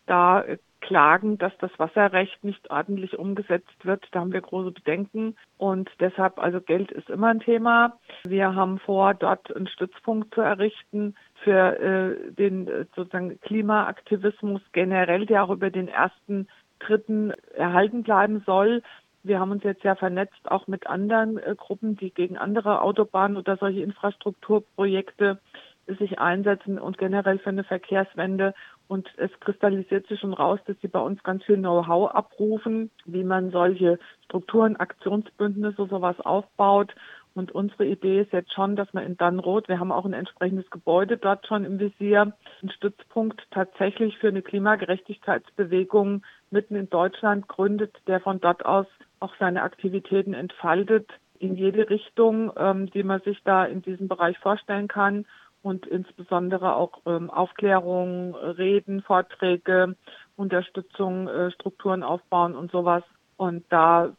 da 0.06 0.42
äh, 0.42 0.58
klagen, 0.80 1.38
dass 1.38 1.56
das 1.58 1.70
Wasserrecht 1.78 2.44
nicht 2.44 2.70
ordentlich 2.70 3.18
umgesetzt 3.18 3.84
wird. 3.84 4.06
Da 4.12 4.20
haben 4.20 4.34
wir 4.34 4.42
große 4.42 4.70
Bedenken 4.70 5.34
und 5.56 5.90
deshalb, 5.98 6.38
also 6.38 6.60
Geld 6.60 6.92
ist 6.92 7.08
immer 7.08 7.28
ein 7.28 7.40
Thema. 7.40 7.98
Wir 8.26 8.54
haben 8.54 8.78
vor, 8.78 9.14
dort 9.14 9.54
einen 9.54 9.66
Stützpunkt 9.66 10.34
zu 10.34 10.42
errichten 10.42 11.14
für 11.42 11.80
äh, 11.80 12.32
den 12.32 12.68
äh, 12.68 12.84
sozusagen 12.94 13.40
Klimaaktivismus 13.40 14.60
generell, 14.72 15.24
der 15.24 15.44
auch 15.44 15.50
über 15.50 15.70
den 15.70 15.88
ersten 15.88 16.48
Dritten 16.80 17.32
erhalten 17.54 18.02
bleiben 18.02 18.42
soll. 18.44 18.82
Wir 19.24 19.40
haben 19.40 19.52
uns 19.52 19.64
jetzt 19.64 19.82
ja 19.82 19.94
vernetzt 19.94 20.50
auch 20.50 20.66
mit 20.66 20.86
anderen 20.86 21.38
äh, 21.38 21.54
Gruppen, 21.56 21.96
die 21.96 22.10
gegen 22.10 22.36
andere 22.36 22.82
Autobahnen 22.82 23.38
oder 23.38 23.56
solche 23.56 23.80
Infrastrukturprojekte 23.80 25.40
sich 25.86 26.18
einsetzen 26.18 26.78
und 26.78 26.98
generell 26.98 27.38
für 27.38 27.48
eine 27.48 27.64
Verkehrswende. 27.64 28.54
Und 28.86 29.08
es 29.16 29.30
kristallisiert 29.40 30.06
sich 30.08 30.20
schon 30.20 30.34
raus, 30.34 30.60
dass 30.66 30.76
sie 30.82 30.88
bei 30.88 31.00
uns 31.00 31.22
ganz 31.22 31.42
viel 31.44 31.56
Know-how 31.56 32.10
abrufen, 32.10 32.90
wie 33.06 33.24
man 33.24 33.50
solche 33.50 33.98
Strukturen, 34.26 34.76
Aktionsbündnisse, 34.76 35.86
sowas 35.86 36.20
aufbaut. 36.20 36.94
Und 37.34 37.50
unsere 37.50 37.86
Idee 37.86 38.20
ist 38.20 38.32
jetzt 38.32 38.52
schon, 38.52 38.76
dass 38.76 38.92
man 38.92 39.04
in 39.04 39.16
Dannroth, 39.16 39.68
wir 39.68 39.80
haben 39.80 39.90
auch 39.90 40.04
ein 40.04 40.12
entsprechendes 40.12 40.70
Gebäude 40.70 41.16
dort 41.16 41.46
schon 41.46 41.64
im 41.64 41.80
Visier, 41.80 42.34
einen 42.60 42.70
Stützpunkt 42.70 43.42
tatsächlich 43.50 44.18
für 44.18 44.28
eine 44.28 44.42
Klimagerechtigkeitsbewegung 44.42 46.22
mitten 46.50 46.76
in 46.76 46.90
Deutschland 46.90 47.48
gründet, 47.48 47.96
der 48.06 48.20
von 48.20 48.40
dort 48.40 48.64
aus 48.64 48.86
auch 49.24 49.34
seine 49.38 49.62
Aktivitäten 49.62 50.34
entfaltet 50.34 51.10
in 51.38 51.56
jede 51.56 51.88
Richtung, 51.90 52.52
ähm, 52.56 52.90
die 52.90 53.02
man 53.02 53.20
sich 53.22 53.42
da 53.44 53.64
in 53.64 53.82
diesem 53.82 54.06
Bereich 54.06 54.38
vorstellen 54.38 54.86
kann 54.88 55.26
und 55.62 55.86
insbesondere 55.86 56.76
auch 56.76 57.00
ähm, 57.06 57.30
Aufklärung, 57.30 58.34
Reden, 58.34 59.02
Vorträge, 59.02 59.96
Unterstützung, 60.36 61.26
äh, 61.26 61.50
Strukturen 61.52 62.02
aufbauen 62.02 62.54
und 62.54 62.70
sowas. 62.70 63.02
Und 63.36 63.64
da 63.70 64.12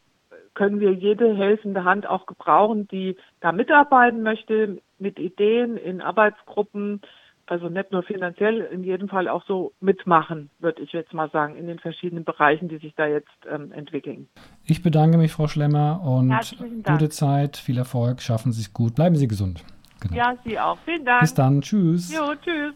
können 0.56 0.80
wir 0.80 0.92
jede 0.92 1.36
helfende 1.36 1.84
Hand 1.84 2.08
auch 2.08 2.26
gebrauchen, 2.26 2.88
die 2.88 3.16
da 3.42 3.52
mitarbeiten 3.52 4.24
möchte, 4.24 4.82
mit 4.98 5.20
Ideen 5.20 5.78
in 5.78 6.02
Arbeitsgruppen, 6.02 7.02
also 7.48 7.70
nicht 7.70 7.92
nur 7.92 8.04
finanziell, 8.04 8.62
in 8.62 8.84
jedem 8.84 9.10
Fall 9.10 9.28
auch 9.28 9.44
so 9.46 9.74
mitmachen, 9.80 10.50
würde 10.60 10.82
ich 10.82 10.92
jetzt 10.94 11.14
mal 11.14 11.30
sagen, 11.30 11.56
in 11.56 11.68
den 11.68 11.80
verschiedenen 11.80 12.24
Bereichen, 12.24 12.68
die 12.68 12.78
sich 12.78 12.94
da 12.96 13.08
jetzt 13.08 13.30
ähm, 13.50 13.72
entwickeln. 13.72 14.28
Ich 14.64 14.82
bedanke 14.82 15.18
mich, 15.18 15.32
Frau 15.32 15.48
Schlemmer, 15.48 16.02
und 16.04 16.34
gute 16.84 17.10
Zeit, 17.10 17.58
viel 17.58 17.78
Erfolg, 17.78 18.22
schaffen 18.22 18.52
Sie 18.52 18.62
es 18.62 18.74
gut, 18.74 18.96
bleiben 18.96 19.16
Sie 19.16 19.28
gesund. 19.28 19.64
Genau. 20.02 20.16
Ja, 20.16 20.36
Sie 20.44 20.60
auch. 20.60 20.78
Vielen 20.86 21.06
Dank. 21.06 21.22
Bis 21.22 21.34
dann, 21.34 21.62
tschüss. 21.62 22.14
Jo, 22.14 22.34
tschüss. 22.44 22.74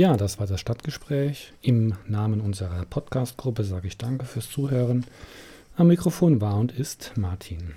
Ja, 0.00 0.16
das 0.16 0.40
war 0.40 0.46
das 0.46 0.60
Stadtgespräch. 0.60 1.52
Im 1.60 1.92
Namen 2.08 2.40
unserer 2.40 2.86
Podcast-Gruppe 2.86 3.64
sage 3.64 3.86
ich 3.86 3.98
Danke 3.98 4.24
fürs 4.24 4.48
Zuhören. 4.48 5.04
Am 5.76 5.88
Mikrofon 5.88 6.40
war 6.40 6.56
und 6.56 6.72
ist 6.72 7.12
Martin. 7.18 7.74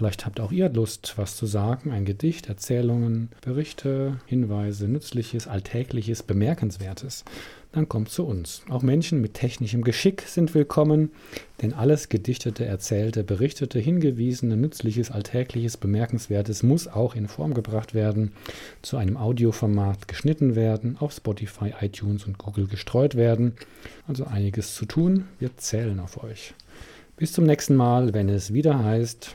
Vielleicht 0.00 0.24
habt 0.24 0.40
auch 0.40 0.50
ihr 0.50 0.70
Lust, 0.70 1.12
was 1.16 1.36
zu 1.36 1.44
sagen, 1.44 1.90
ein 1.90 2.06
Gedicht, 2.06 2.48
Erzählungen, 2.48 3.28
Berichte, 3.42 4.18
Hinweise, 4.24 4.88
Nützliches, 4.88 5.46
Alltägliches, 5.46 6.22
Bemerkenswertes. 6.22 7.22
Dann 7.72 7.86
kommt 7.86 8.08
zu 8.08 8.24
uns. 8.24 8.62
Auch 8.70 8.80
Menschen 8.80 9.20
mit 9.20 9.34
technischem 9.34 9.84
Geschick 9.84 10.22
sind 10.22 10.54
willkommen, 10.54 11.10
denn 11.60 11.74
alles 11.74 12.08
Gedichtete, 12.08 12.64
Erzählte, 12.64 13.24
Berichtete, 13.24 13.78
Hingewiesene, 13.78 14.56
Nützliches, 14.56 15.10
Alltägliches, 15.10 15.76
Bemerkenswertes 15.76 16.62
muss 16.62 16.88
auch 16.88 17.14
in 17.14 17.28
Form 17.28 17.52
gebracht 17.52 17.92
werden, 17.92 18.32
zu 18.80 18.96
einem 18.96 19.18
Audioformat 19.18 20.08
geschnitten 20.08 20.56
werden, 20.56 20.96
auf 20.98 21.12
Spotify, 21.12 21.74
iTunes 21.78 22.24
und 22.24 22.38
Google 22.38 22.68
gestreut 22.68 23.16
werden. 23.16 23.52
Also 24.08 24.24
einiges 24.24 24.74
zu 24.74 24.86
tun. 24.86 25.28
Wir 25.38 25.58
zählen 25.58 26.00
auf 26.00 26.24
euch. 26.24 26.54
Bis 27.18 27.32
zum 27.32 27.44
nächsten 27.44 27.76
Mal, 27.76 28.14
wenn 28.14 28.30
es 28.30 28.54
wieder 28.54 28.82
heißt 28.82 29.34